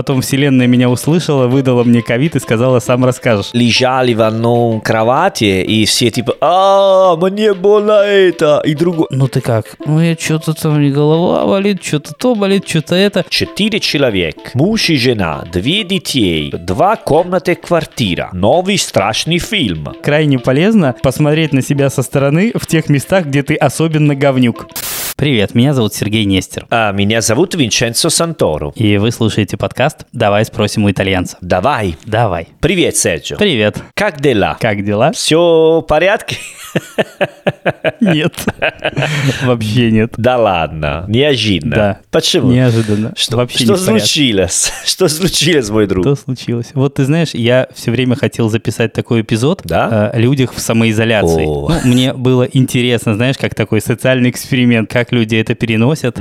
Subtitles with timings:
[0.00, 3.50] Потом вселенная меня услышала, выдала мне ковид и сказала, сам расскажешь.
[3.52, 9.08] Лежали в одном кровати, и все типа, а, мне больно это, и другое.
[9.10, 9.76] Ну ты как?
[9.84, 13.26] Ну я что-то там не голова болит, что-то то болит, что-то это.
[13.28, 19.88] Четыре человек, муж и жена, две детей, два комнаты квартира, новый страшный фильм.
[20.02, 24.66] Крайне полезно посмотреть на себя со стороны в тех местах, где ты особенно говнюк.
[25.20, 26.66] Привет, меня зовут Сергей Нестер.
[26.70, 28.72] А меня зовут Винченцо Санторо.
[28.74, 31.36] И вы слушаете подкаст «Давай спросим у итальянца».
[31.40, 31.96] Давай.
[32.04, 32.48] Давай.
[32.60, 33.36] Привет, Серджио.
[33.36, 33.78] Привет.
[33.94, 34.56] Как дела?
[34.60, 35.12] Как дела?
[35.12, 36.36] Все в порядке?
[38.00, 38.34] Нет.
[39.42, 40.14] Вообще нет.
[40.16, 41.76] Да ладно, неожиданно.
[41.76, 42.00] Да.
[42.10, 42.50] Почему?
[42.50, 43.12] Неожиданно.
[43.16, 44.72] Что, Вообще что не случилось?
[44.84, 46.04] Что случилось, мой друг?
[46.04, 46.70] Что случилось?
[46.74, 50.10] Вот ты знаешь, я все время хотел записать такой эпизод Да?
[50.10, 51.44] о людях в самоизоляции.
[51.46, 51.68] О.
[51.70, 56.18] Ну, мне было интересно, знаешь, как такой социальный эксперимент, как люди это переносят,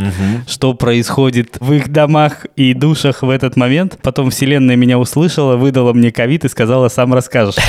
[0.47, 3.97] что происходит в их домах и душах в этот момент.
[4.01, 7.55] Потом вселенная меня услышала, выдала мне ковид и сказала, сам расскажешь.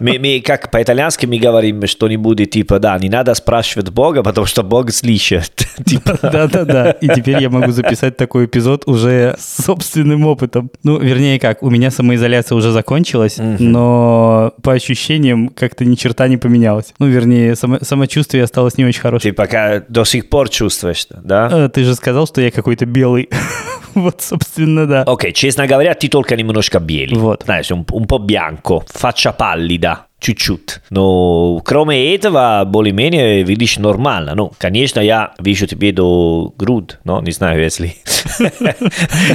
[0.00, 4.90] Мы, как по-итальянски мы говорим что-нибудь типа, да, не надо спрашивать Бога, потому что Бог
[4.92, 5.66] слышит.
[5.86, 6.90] Типа, Да-да-да.
[6.92, 10.70] И теперь я могу записать такой эпизод уже с собственным опытом.
[10.82, 16.36] Ну, вернее как, у меня самоизоляция уже закончилась, но по ощущениям как-то ни черта не
[16.36, 16.94] поменялось.
[16.98, 19.34] Ну, вернее, само- самочувствие осталось не очень ты хорошее.
[19.34, 21.48] пока до сих пор чувствуешь, да?
[21.50, 23.28] Э, Ты же сказал, что я какой-то белый.
[24.02, 25.04] Вот, собственно, да.
[25.06, 27.16] Ok, честно говоря, ты только немножко белый.
[27.16, 27.42] Вот.
[27.44, 30.80] Знаешь, un, un po' bianco, faccia pallida, чуть-чуть.
[30.90, 34.34] Но кроме этого, более-менее видишь нормально.
[34.34, 37.96] Ну, конечно, я вижу тебе до груд, но не знаю, если...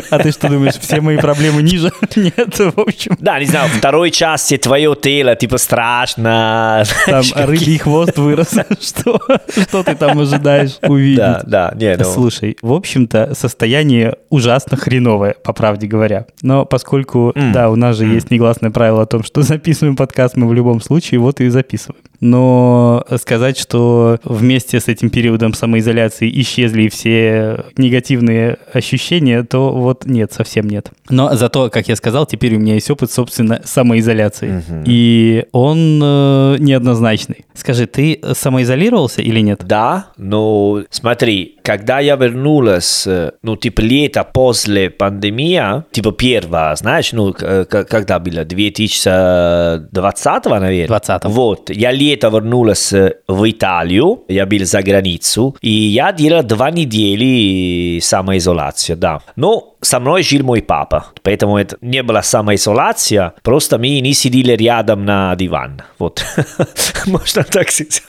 [0.09, 1.91] А ты что думаешь, все мои проблемы ниже?
[2.15, 3.17] Нет, в общем.
[3.19, 6.83] Да, не знаю, второй части твое тело, типа, страшно.
[7.05, 8.55] Там рыбий хвост вырос.
[8.81, 9.19] Что?
[9.49, 11.17] Что ты там ожидаешь увидеть?
[11.17, 12.05] Да, да, не, ну...
[12.05, 16.25] Слушай, в общем-то, состояние ужасно хреновое, по правде говоря.
[16.41, 20.47] Но поскольку, да, у нас же есть негласное правило о том, что записываем подкаст мы
[20.47, 22.01] в любом случае, вот и записываем.
[22.19, 30.33] Но сказать, что вместе с этим периодом самоизоляции исчезли все негативные ощущения, то вот нет,
[30.33, 30.91] совсем нет.
[31.09, 34.63] Но зато, как я сказал, теперь у меня есть опыт, собственно, самоизоляции.
[34.85, 37.45] И он э, неоднозначный.
[37.53, 39.61] Скажи, ты самоизолировался или нет?
[39.65, 47.33] Да, но смотри, когда я вернулся, ну, типа лето после пандемии, типа первая, знаешь, ну,
[47.33, 50.87] к- когда было, 2020, наверное?
[50.87, 51.29] 20-го.
[51.29, 57.99] Вот, я лето вернулся в Италию, я был за границу, и я делал два недели
[57.99, 59.19] самоизоляции, да.
[59.35, 64.53] Но со мной жил мой папа, поэтому это не была самоизоляция, просто мы не сидели
[64.53, 65.81] рядом на диван.
[65.99, 66.23] Вот,
[67.05, 68.03] можно так сказать.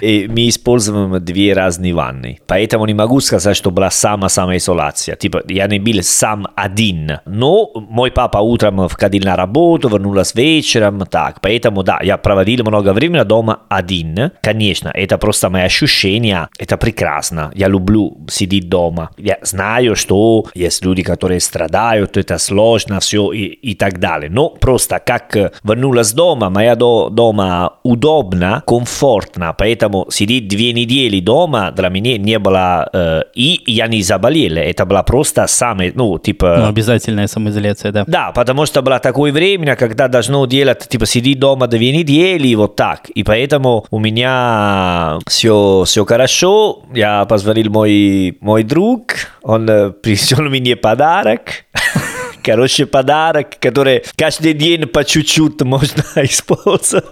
[0.00, 2.38] И мы используем две разные ванны.
[2.46, 5.16] Поэтому не могу сказать, что была сама самоизоляция.
[5.16, 7.18] Типа, я не был сам один.
[7.24, 11.40] Но мой папа утром входил на работу, вернулся вечером, так.
[11.40, 14.30] Поэтому, да, я проводил много времени дома один.
[14.42, 16.48] Конечно, это просто мои ощущения.
[16.58, 17.50] Это прекрасно.
[17.54, 19.10] Я люблю сидеть дома.
[19.16, 24.30] Я знаю, что есть люди, которые страдают, это сложно, все и, и так далее.
[24.30, 31.70] Но просто как вернулась дома, моя до- дома удобно, комфортно, поэтому сидеть две недели дома
[31.72, 36.56] для меня не было, э, и я не заболел, это было просто самое, ну, типа...
[36.58, 38.04] Ну, обязательная самоизоляция, да.
[38.06, 42.76] Да, потому что было такое время, когда должно делать, типа, сидеть дома две недели, вот
[42.76, 43.10] так.
[43.10, 46.82] И поэтому у меня все, все хорошо.
[46.94, 51.40] Я позвонил мой, мой друг, он э, принесел мне подарок.
[52.42, 57.04] Короче, подарок, который каждый день по чуть-чуть можно использовать.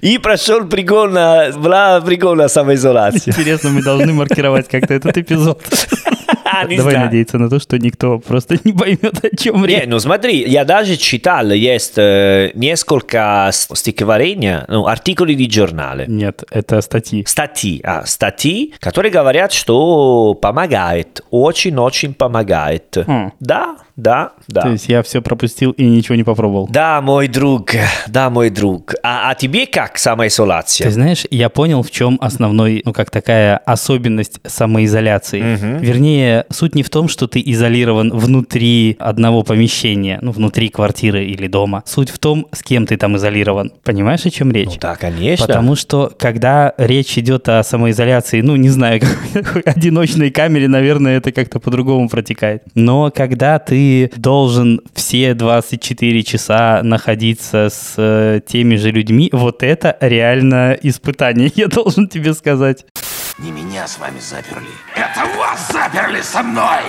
[0.00, 3.32] И прошел прикольно, была прикольная самоизоляция.
[3.32, 5.62] Интересно, мы должны маркировать как-то этот эпизод.
[6.44, 9.84] А, не Давай надеяться на то, что никто просто не поймет, о чем Не, речь.
[9.86, 16.04] ну смотри, я даже читал, есть э, несколько стихотворений, ну, артикулы di giornale.
[16.06, 17.24] Нет, это статьи.
[17.26, 22.96] Статьи, а, статьи, которые говорят, что помогает, очень-очень помогает.
[23.06, 23.32] Хм.
[23.40, 24.62] Да, да, да.
[24.62, 26.66] То есть я все пропустил и ничего не попробовал.
[26.68, 27.70] Да, мой друг,
[28.08, 28.94] да, мой друг.
[29.02, 30.86] А, а тебе как самоизоляция?
[30.86, 35.40] Ты знаешь, я понял, в чем основной, ну, как такая особенность самоизоляции.
[35.80, 41.46] Вернее, суть не в том, что ты изолирован внутри одного помещения, ну, внутри квартиры или
[41.46, 41.82] дома.
[41.86, 43.72] Суть в том, с кем ты там изолирован.
[43.82, 44.70] Понимаешь, о чем речь?
[44.70, 45.46] Ну да, конечно.
[45.46, 49.00] Потому что, когда речь идет о самоизоляции, ну, не знаю,
[49.32, 52.62] какой одиночной камере, наверное, это как-то по-другому протекает.
[52.74, 59.96] Но когда ты должен все 24 часа находиться с э, теми же людьми, вот это
[60.00, 62.84] реально испытание, я должен тебе сказать.
[63.36, 64.68] Не меня с вами заперли.
[64.94, 66.82] Это вас заперли со мной!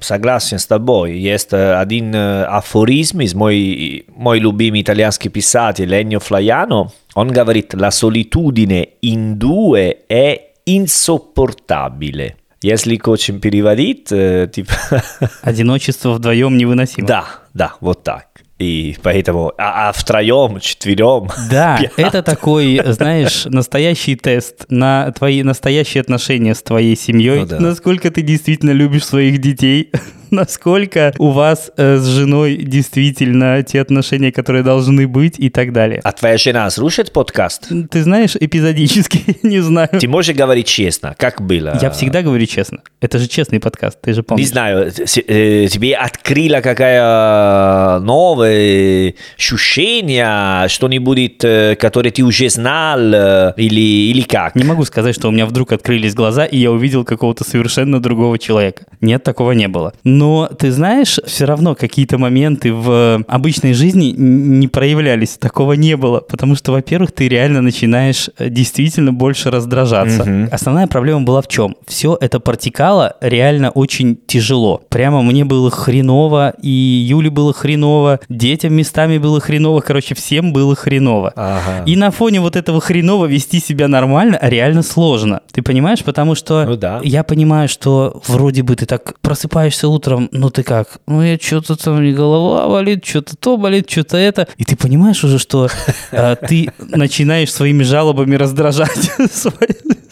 [0.00, 1.16] Согласен с тобой.
[1.16, 6.90] Есть один афоризм из мой, мой любимый итальянский писатель Ennio Flaiano.
[7.14, 12.34] Он говорит, la solitudine in due è insopportabile.
[12.60, 14.72] Если очень переводить, э, типа...
[15.42, 17.06] Одиночество вдвоем невыносимо.
[17.06, 17.24] Да,
[17.54, 18.27] да, вот так.
[18.58, 21.30] И поэтому, а, а втроем, четвером.
[21.48, 27.40] Да, это такой, знаешь, настоящий тест на твои настоящие отношения с твоей семьей.
[27.40, 27.60] Ну, да.
[27.60, 29.92] Насколько ты действительно любишь своих детей,
[30.30, 36.00] насколько у вас э, с женой действительно те отношения, которые должны быть и так далее.
[36.04, 37.68] А твоя жена слушает подкаст?
[37.90, 39.88] Ты знаешь, эпизодически, не знаю.
[39.98, 41.78] Ты можешь говорить честно, как было?
[41.80, 42.78] Я всегда говорю честно.
[43.00, 44.46] Это же честный подкаст, ты же помнишь.
[44.46, 53.54] Не знаю, э, тебе открыла какая новое ощущение, что-нибудь, э, которое ты уже знал, э,
[53.56, 54.54] или, или как?
[54.54, 58.38] Не могу сказать, что у меня вдруг открылись глаза, и я увидел какого-то совершенно другого
[58.38, 58.84] человека.
[59.00, 59.92] Нет, такого не было.
[60.18, 65.38] Но ты знаешь, все равно какие-то моменты в обычной жизни не проявлялись.
[65.38, 66.20] Такого не было.
[66.20, 70.22] Потому что, во-первых, ты реально начинаешь э, действительно больше раздражаться.
[70.22, 70.48] Угу.
[70.50, 71.76] Основная проблема была в чем?
[71.86, 74.82] Все это протекало реально очень тяжело.
[74.88, 80.74] Прямо мне было хреново, и Юле было хреново, детям местами было хреново, короче, всем было
[80.74, 81.32] хреново.
[81.36, 81.84] Ага.
[81.86, 85.40] И на фоне вот этого хреново вести себя нормально реально сложно.
[85.52, 86.02] Ты понимаешь?
[86.02, 87.00] Потому что ну, да.
[87.04, 90.98] я понимаю, что вроде бы ты так просыпаешься утром, утром, ну ты как?
[91.06, 94.48] Ну я что-то там, не голова болит, что-то то болит, что-то это.
[94.56, 95.68] И ты понимаешь уже, что
[96.10, 99.10] э, ты начинаешь своими жалобами раздражать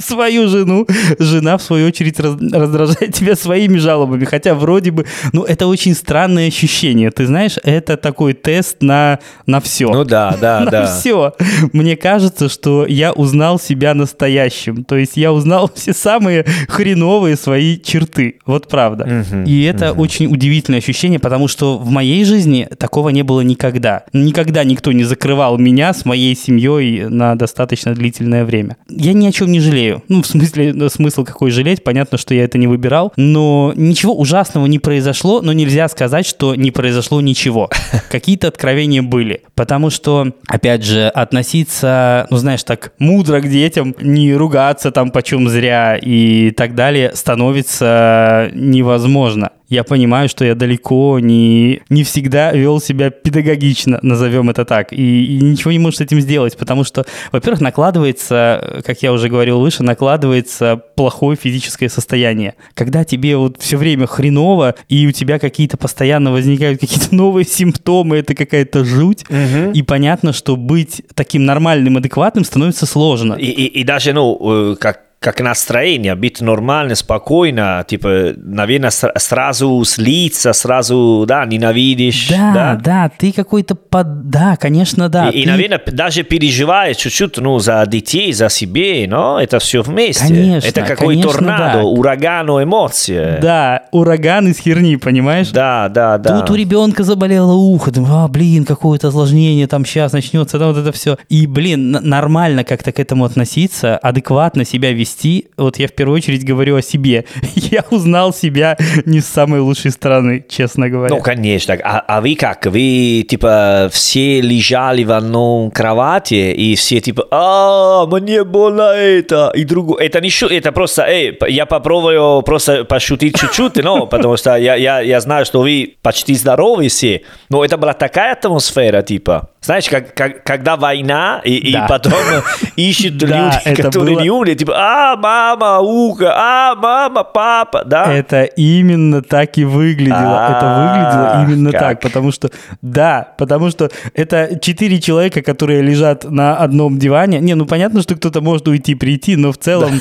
[0.06, 0.86] свою жену.
[1.18, 4.24] Жена, в свою очередь, раздражает тебя своими жалобами.
[4.24, 7.10] Хотя вроде бы, ну это очень странное ощущение.
[7.10, 9.90] Ты знаешь, это такой тест на, на все.
[9.90, 10.86] Ну да, да, на да.
[10.86, 11.32] все.
[11.72, 14.84] Мне кажется, что я узнал себя настоящим.
[14.84, 18.38] То есть я узнал все самые хреновые свои черты.
[18.44, 19.04] Вот правда.
[19.04, 23.40] Угу, и это это очень удивительное ощущение, потому что в моей жизни такого не было
[23.40, 24.04] никогда.
[24.12, 28.76] Никогда никто не закрывал меня с моей семьей на достаточно длительное время.
[28.88, 29.95] Я ни о чем не жалею.
[30.08, 34.16] Ну, в смысле, э, смысл какой жалеть, понятно, что я это не выбирал, но ничего
[34.16, 37.70] ужасного не произошло, но нельзя сказать, что не произошло ничего.
[38.10, 39.42] Какие-то откровения были.
[39.54, 45.48] Потому что, опять же, относиться, ну, знаешь, так мудро к детям, не ругаться там почем
[45.48, 52.80] зря и так далее, становится невозможно я понимаю, что я далеко не, не всегда вел
[52.80, 57.04] себя педагогично, назовем это так, и, и ничего не можешь с этим сделать, потому что,
[57.32, 62.54] во-первых, накладывается, как я уже говорил выше, накладывается плохое физическое состояние.
[62.74, 68.18] Когда тебе вот все время хреново, и у тебя какие-то постоянно возникают какие-то новые симптомы,
[68.18, 69.72] это какая-то жуть, угу.
[69.72, 73.34] и понятно, что быть таким нормальным, адекватным становится сложно.
[73.34, 79.82] И, и, и даже, ну, э, как как настроение, быть нормально, спокойно, типа, наверное, сразу
[79.84, 82.28] слиться, сразу, да, ненавидишь.
[82.28, 84.30] Да, да, да ты какой-то под...
[84.30, 85.30] Да, конечно, да.
[85.30, 85.38] И, ты...
[85.38, 90.28] и, наверное, даже переживаешь чуть-чуть, ну, за детей, за себе, но это все вместе.
[90.28, 91.82] Конечно, Это какой конечно, торнадо, да.
[91.82, 93.40] ураган эмоций.
[93.42, 95.50] Да, ураган из херни, понимаешь?
[95.50, 96.38] Да, да, да.
[96.38, 100.78] Тут у ребенка заболело ухо, думаю, а, блин, какое-то осложнение там сейчас начнется, там вот
[100.78, 101.18] это все.
[101.28, 106.16] И, блин, нормально как-то к этому относиться, адекватно себя вести вести, вот я в первую
[106.16, 107.24] очередь говорю о себе.
[107.54, 111.14] Я узнал себя не с самой лучшей стороны, честно говоря.
[111.14, 111.74] Ну, конечно.
[111.82, 112.66] А, а вы как?
[112.66, 119.64] Вы, типа, все лежали в одном кровати, и все, типа, а, мне больно это, и
[119.64, 120.04] другое.
[120.04, 124.74] Это не шутка, это просто, эй, я попробую просто пошутить чуть-чуть, но, потому что я,
[124.74, 129.88] я, я знаю, что вы почти здоровы все, но это была такая атмосфера, типа, знаешь,
[129.88, 131.84] как, как, когда война, и, да.
[131.84, 132.12] и потом
[132.76, 138.12] ищут люди, которые не умерли, типа, а, мама, ухо, а, мама, папа, да?
[138.12, 140.16] Это именно так и выглядело.
[140.16, 142.50] Это выглядело именно так, потому что,
[142.82, 147.40] да, потому что это четыре человека, которые лежат на одном диване.
[147.40, 150.00] Не, ну понятно, что кто-то может уйти, прийти, но в целом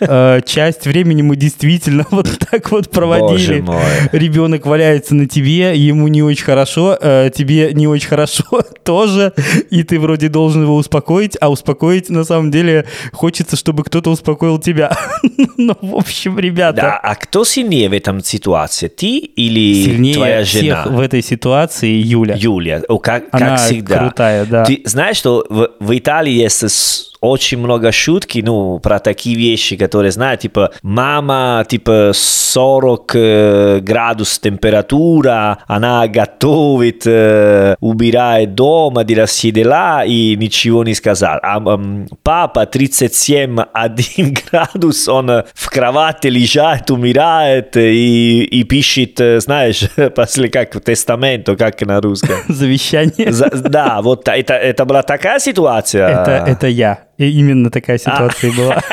[0.00, 3.64] э, часть времени мы действительно вот так вот проводили.
[4.12, 8.44] Ребенок валяется на тебе, ему не очень хорошо, э, тебе не очень хорошо,
[8.84, 9.32] то тоже,
[9.70, 14.31] и ты вроде должен его успокоить, а успокоить на самом деле хочется, чтобы кто-то успокоил
[14.58, 14.96] тебя.
[15.56, 16.80] ну, в общем, ребята.
[16.82, 20.82] Да, а кто сильнее в этом ситуации, ты или сильнее твоя жена?
[20.82, 22.34] всех в этой ситуации Юля.
[22.36, 23.98] Юля, как, Она как всегда.
[23.98, 24.64] крутая, да.
[24.64, 30.10] Ты знаешь, что в, в Италии есть очень много шутки, ну, про такие вещи, которые,
[30.10, 40.04] знаю, типа, мама, типа, 40 э, градус температура, она готовит, э, убирает дома, дела дела
[40.04, 41.38] и ничего не сказал.
[41.42, 49.84] А э, папа 37 1 градус, он в кровати лежит, умирает и, и пишет, знаешь,
[50.16, 52.36] после как тестаменту, как на русском.
[52.48, 53.32] Завещание.
[53.32, 56.08] За, да, вот это, это была такая ситуация.
[56.08, 57.11] Это, это я.
[57.18, 58.56] И именно такая ситуация а.
[58.56, 58.82] была.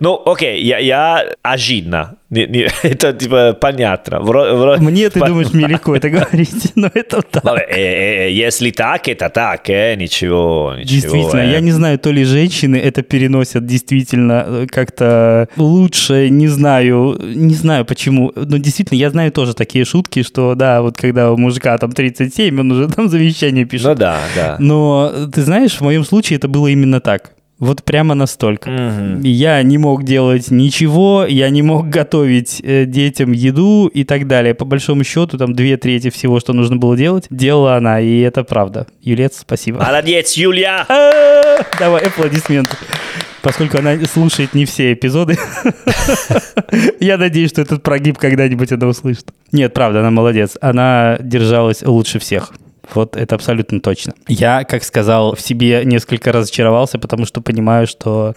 [0.00, 2.16] Ну, окей, я, я ожидно.
[2.30, 4.20] Не, не, это типа понятно.
[4.20, 5.26] Вро, вро, Мне, ты по...
[5.26, 7.44] думаешь, мне легко это говорить, но это так.
[7.44, 10.84] Э, э, э, если так, это так, э, ничего, ничего.
[10.84, 11.52] Действительно, э.
[11.52, 17.54] я не знаю, то ли женщины это переносят действительно э, как-то лучше, не знаю, не
[17.54, 21.76] знаю почему, но действительно, я знаю тоже такие шутки, что да, вот когда у мужика
[21.78, 23.88] там 37, он уже там завещание пишет.
[23.88, 24.56] Ну да, да.
[24.60, 27.32] Но ты знаешь, в моем случае это было именно так.
[27.60, 28.70] Вот прямо настолько.
[28.70, 29.20] Угу.
[29.22, 34.54] Я не мог делать ничего, я не мог готовить э, детям еду и так далее.
[34.54, 38.44] По большому счету, там две трети всего, что нужно было делать, делала она, и это
[38.44, 38.86] правда.
[39.02, 39.84] Юлец, спасибо.
[39.84, 40.86] Молодец, Юлия!
[41.78, 42.76] Давай, аплодисменты.
[43.42, 45.38] Поскольку она слушает не все эпизоды,
[47.00, 49.26] я надеюсь, что этот прогиб когда-нибудь она услышит.
[49.52, 50.56] Нет, правда, она молодец.
[50.62, 52.52] Она держалась лучше всех.
[52.94, 54.14] Вот это абсолютно точно.
[54.28, 58.34] Я, как сказал, в себе несколько разочаровался, потому что понимаю, что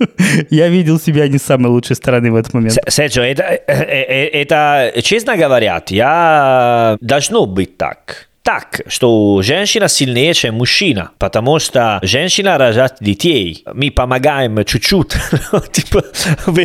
[0.50, 2.78] я видел себя не с самой лучшей стороны в этот момент.
[2.88, 11.10] Серджо, это, это, честно говоря, я должно быть так так, что женщина сильнее, чем мужчина,
[11.18, 13.64] потому что женщина рожает детей.
[13.74, 15.14] Мы помогаем чуть-чуть.
[15.72, 16.04] типа,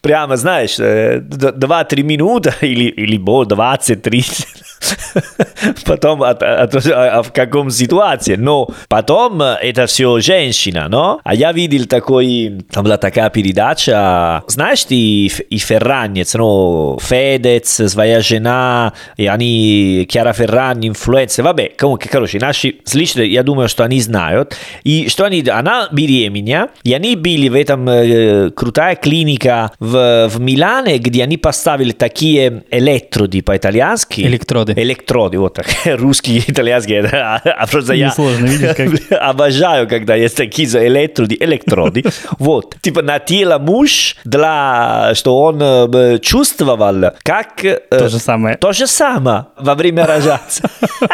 [0.00, 4.46] прямо, знаешь, 2-3 минуты или, или 20-30
[5.84, 8.36] потом от, от, от, а в каком ситуации.
[8.36, 11.20] Но потом это все женщина, но?
[11.24, 18.20] А я видел такой, там была такая передача, знаешь ты и Ферранец, ну, Федец, своя
[18.20, 24.00] жена, и они, Киара Феррани, инфлюенсер, вабе, короче, короче, наши зрители, я думаю, что они
[24.00, 30.28] знают, и что они, она беременна, и они были в этом э, крутая клиника в,
[30.28, 34.20] в Милане, где они поставили такие электроды по-итальянски.
[34.22, 35.66] Электроды электроды, вот так,
[35.98, 39.20] русский, итальянский, а, а просто я Несложно, видишь, как...
[39.20, 42.04] обожаю, когда есть такие электроды, электроды,
[42.38, 47.64] вот, типа на тело муж, для, что он э, чувствовал, как...
[47.64, 48.56] Э, то же самое.
[48.56, 50.68] То же самое во время рожаться.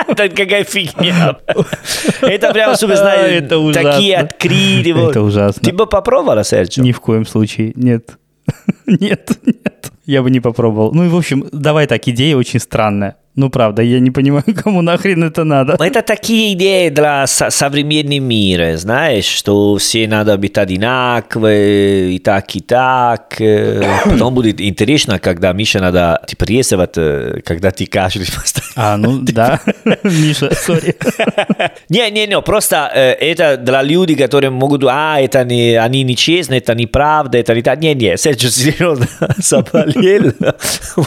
[0.09, 1.37] Это какая фигня.
[2.21, 5.09] Это прям, чтобы, знаешь, такие открытия.
[5.09, 5.63] Это ужасно.
[5.63, 6.83] Ты бы попробовала, Серджио?
[6.83, 8.19] Ни в коем случае, нет.
[8.87, 9.93] Нет, нет.
[10.05, 10.93] Я бы не попробовал.
[10.93, 13.17] Ну и, в общем, давай так, идея очень странная.
[13.35, 15.77] Ну, правда, я не понимаю, кому нахрен это надо.
[15.81, 22.61] Это такие идеи для современного мира, знаешь, что все надо быть одинаковые, и так, и
[22.61, 23.37] так.
[24.05, 26.95] Потом будет интересно, когда Миша надо типа рисовать,
[27.45, 28.63] когда ты кашляешь постоянно.
[28.77, 29.61] А, ну да,
[30.03, 30.95] Миша, сори.
[31.89, 37.55] Не-не-не, просто это для людей, которые могут, а, это не, они нечестно, это неправда, это
[37.55, 37.81] не так.
[37.81, 39.07] Не-не, Серджио серьезно
[39.39, 40.33] заболел,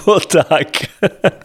[0.06, 0.70] вот так.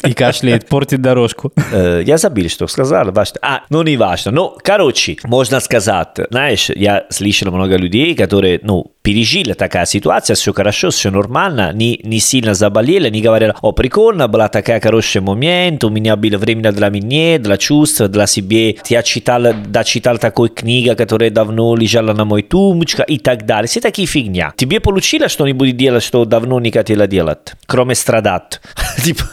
[0.04, 1.52] И кашляет портит дорожку.
[1.72, 3.12] Э, я забыл, что сказал.
[3.42, 4.30] А, ну не важно.
[4.32, 10.52] Ну, короче, можно сказать, знаешь, я слышал много людей, которые, ну, пережили такая ситуация, все
[10.52, 15.84] хорошо, все нормально, не, не сильно заболели, не говорили, о, прикольно, была такая хороший момент,
[15.84, 20.94] у меня было время для меня, для чувств, для себя, я читал, дочитал такой книга,
[20.94, 23.68] которая давно лежала на мой тумбочке и так далее.
[23.68, 24.52] Все такие фигня.
[24.56, 28.60] Тебе получилось что-нибудь делать, что давно не хотела делать, кроме страдать?
[29.04, 29.24] Типа,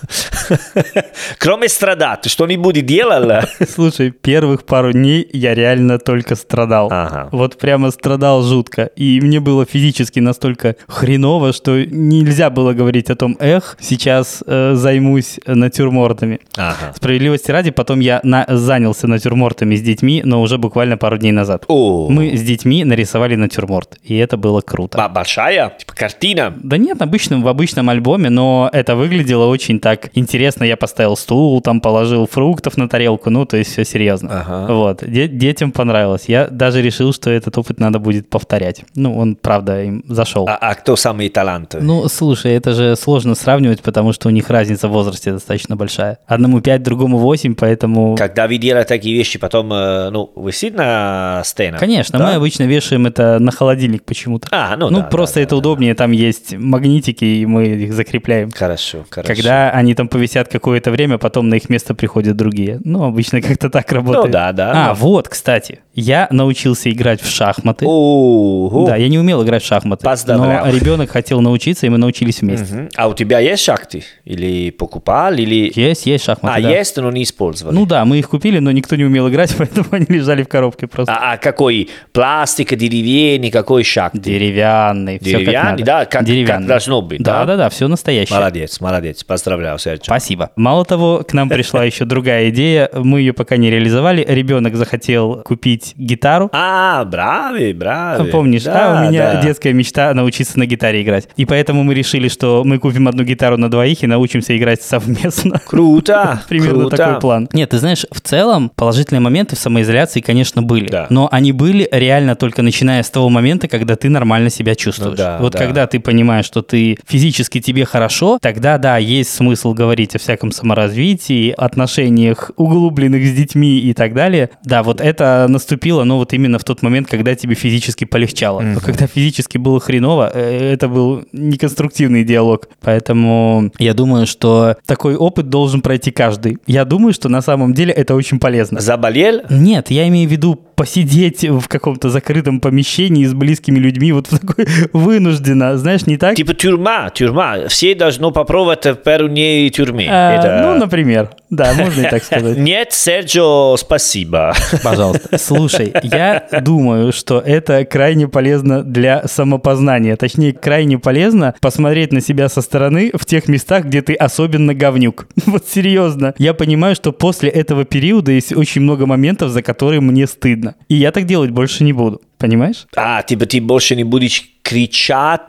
[1.39, 3.45] кроме страдать, что-нибудь делала?
[3.69, 6.87] Слушай, первых пару дней я реально только страдал.
[6.91, 7.29] Ага.
[7.31, 8.85] Вот прямо страдал жутко.
[8.95, 14.73] И мне было физически настолько хреново, что нельзя было говорить о том, эх, сейчас э,
[14.75, 16.39] займусь натюрмортами.
[16.55, 16.93] Ага.
[16.95, 21.65] Справедливости ради, потом я на, занялся натюрмортами с детьми, но уже буквально пару дней назад.
[21.67, 22.09] О.
[22.09, 24.97] Мы с детьми нарисовали натюрморт, и это было круто.
[24.97, 25.73] Б большая?
[25.77, 26.53] Типа картина?
[26.57, 30.63] Да нет, обычным, в обычном альбоме, но это выглядело очень так интересно.
[30.63, 34.41] Я поставил стул, там положил фруктов на тарелку, ну, то есть все серьезно.
[34.41, 34.73] Ага.
[34.73, 36.25] Вот, Де детям понравилось.
[36.27, 38.83] Я даже решил, что этот опыт надо будет повторять.
[38.95, 40.45] Ну, он правда, им зашел.
[40.49, 41.87] А, а кто самый талантливый?
[41.87, 46.17] Ну, слушай, это же сложно сравнивать, потому что у них разница в возрасте достаточно большая.
[46.27, 48.17] Одному 5, другому 8, поэтому...
[48.17, 51.79] Когда вы делаете такие вещи, потом, э, ну, висит на стенах?
[51.79, 52.25] Конечно, да?
[52.25, 54.49] мы обычно вешаем это на холодильник почему-то.
[54.51, 57.93] А, ну, Ну, да, просто да, это да, удобнее, там есть магнитики, и мы их
[57.93, 58.51] закрепляем.
[58.51, 59.33] Хорошо, хорошо.
[59.33, 62.81] Когда они там повисят какое-то время, потом на их место приходят другие.
[62.83, 64.25] Ну, обычно как-то так работает.
[64.25, 64.71] Ну, да, да.
[64.71, 64.93] А, да.
[64.93, 67.85] вот, кстати, я научился играть в шахматы.
[67.87, 68.87] Ого.
[68.87, 70.03] Да, я не умел играть в шахматы.
[70.05, 70.65] Поздравляю.
[70.65, 72.73] Но ребенок хотел научиться, и мы научились вместе.
[72.73, 72.89] Мгм.
[72.95, 74.03] А у тебя есть шахты?
[74.25, 75.71] Или покупал, или...
[75.75, 76.69] Есть, есть шахматы, А, да.
[76.69, 77.75] есть, но не использовали?
[77.75, 80.87] Ну да, мы их купили, но никто не умел играть, поэтому они лежали в коробке
[80.87, 81.13] просто.
[81.13, 81.89] А, а какой?
[82.11, 84.19] Пластик, деревянный, какой шахты?
[84.19, 85.83] Деревянный, все как Деревянный, надо.
[85.85, 86.67] да, как- как Деревянный.
[86.67, 87.45] должно быть, Да, да?
[87.45, 88.35] да, да, все настоящее.
[88.37, 89.23] Молодец, молодец.
[89.23, 90.03] Поздравляю, Серджо.
[90.05, 90.51] Спасибо.
[90.55, 92.89] Мало того, к нам пришла еще другая идея.
[92.93, 94.25] Мы ее пока не реализовали.
[94.27, 96.49] Ребенок захотел купить гитару.
[96.53, 98.23] А, браво, браво.
[98.25, 101.29] Помнишь, да, да, у меня детская мечта научиться на гитаре играть.
[101.35, 105.61] И поэтому мы решили, что мы купим одну гитару на двоих и научимся играть совместно.
[105.65, 106.97] Круто, Примерно круто.
[106.97, 107.49] такой план.
[107.53, 110.87] Нет, ты знаешь, в целом положительные моменты в самоизоляции, конечно, были.
[110.89, 111.07] Да.
[111.09, 115.11] Но они были реально только начиная с того момента, когда ты нормально себя чувствуешь.
[115.11, 115.59] Ну да, вот да.
[115.59, 120.51] когда ты понимаешь, что ты физически тебе хорошо, тогда да, есть смысл говорить о всяком
[120.51, 124.49] саморазвитии, отношениях углубленных с детьми и так далее.
[124.63, 128.61] Да, вот это наступило, но вот именно в тот момент, когда тебе физически полегчало.
[128.61, 132.69] Но когда физически было хреново, э, это был неконструктивный диалог.
[132.81, 136.59] Поэтому я думаю, что такой опыт должен пройти каждый.
[136.67, 138.79] Я думаю, что на самом деле это очень полезно.
[138.79, 139.41] Заболел?
[139.49, 144.39] Нет, я имею в виду посидеть в каком-то закрытом помещении с близкими людьми, вот в
[144.39, 146.35] такой вынужденно, знаешь, не так?
[146.35, 147.67] Типа тюрьма, тюрьма.
[147.67, 150.05] Все должны попробовать в пару дней тюрьмы.
[150.09, 152.57] А, Это- Ну, например, да, можно и так сказать.
[152.67, 154.53] Нет, Серджо, спасибо.
[154.83, 155.37] Пожалуйста.
[155.37, 160.15] Слушай, я думаю, что это крайне полезно для самопознания.
[160.15, 165.27] Точнее, крайне полезно посмотреть на себя со стороны в тех местах, где ты особенно говнюк.
[165.47, 166.35] Вот серьезно.
[166.37, 170.66] Я понимаю, что после этого периода есть очень много моментов, за которые мне стыдно.
[170.89, 172.21] И я так делать больше не буду.
[172.37, 172.87] Понимаешь?
[172.95, 175.41] А, типа ты больше не будешь кричать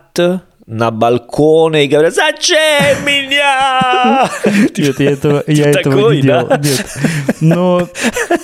[0.68, 4.28] на балконе и говорить «Зачем меня?»
[4.76, 6.42] Нет, я этого, я этого такой, не да?
[6.42, 6.60] делал.
[6.62, 6.98] Нет.
[7.40, 7.88] Но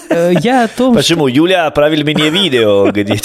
[0.09, 1.29] э, я о том, Почему?
[1.29, 3.19] Юля отправил мне видео, где ты...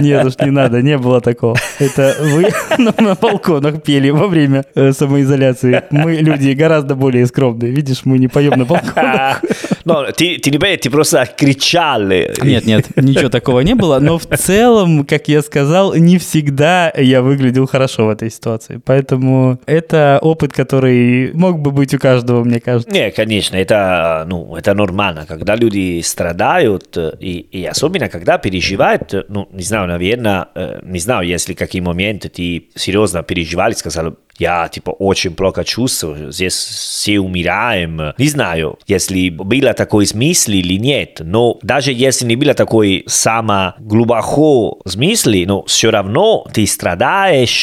[0.00, 1.56] Нет уж, не надо, не было такого.
[1.78, 5.84] Это вы на, на балконах пели во время э, самоизоляции.
[5.90, 7.70] Мы люди гораздо более скромные.
[7.70, 9.42] Видишь, мы не поем на балконах.
[9.84, 12.34] Ну, ты, ты не понимаешь, ты просто кричали.
[12.42, 13.98] Нет, нет, ничего такого не было.
[14.00, 18.80] Но в целом, как я сказал, не всегда я выглядел хорошо в этой ситуации.
[18.84, 22.90] Поэтому это опыт, который мог бы быть у каждого, мне кажется.
[22.90, 29.14] Не, конечно, это, ну, это нормально, когда люди страдают, э, и, и особенно когда переживают,
[29.14, 33.74] э, ну, не знаю, наверное, э, не знаю, если какие моменты ты серьезно переживал и
[33.74, 38.14] сказал, я, типа, очень плохо чувствую, здесь все умираем.
[38.16, 43.74] Не знаю, если было такой смысл или нет, но даже если не было такой само
[43.78, 47.09] глубоко смысл, но все равно ты страдаешь,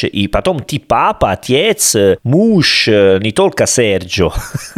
[0.04, 4.32] и потом ты папа, отец, э, муж, э, не только Серджо.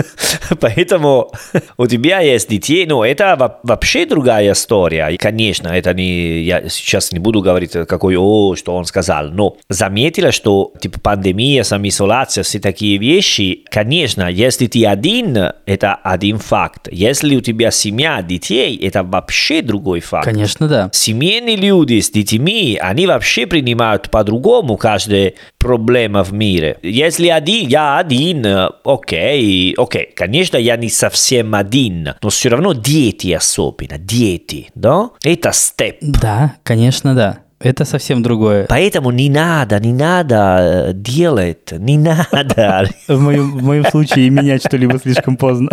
[0.60, 1.32] Поэтому
[1.78, 5.08] у тебя есть детей, но это во- вообще другая история.
[5.10, 9.58] И, конечно, это не, я сейчас не буду говорить, какой, о, что он сказал, но
[9.70, 16.88] заметила, что типа пандемия, самоизоляция, все такие вещи, конечно, если ты один, это один факт.
[16.92, 20.26] Если у тебя семья, детей, это вообще другой факт.
[20.26, 20.90] Конечно, да.
[20.94, 26.78] Семейные люди с детьми, они вообще принимают по-другому каждая проблема в мире.
[26.82, 28.46] Если один, я один,
[28.84, 35.10] окей, окей, конечно, я не совсем один, но все равно дети особенно, дети, да?
[35.24, 35.98] Это степ.
[36.02, 37.40] Да, конечно, да.
[37.60, 38.68] Это совсем другое.
[38.70, 42.90] Поэтому не надо, не надо делать, не надо.
[43.08, 45.70] В моем, в моем случае менять что-либо слишком поздно.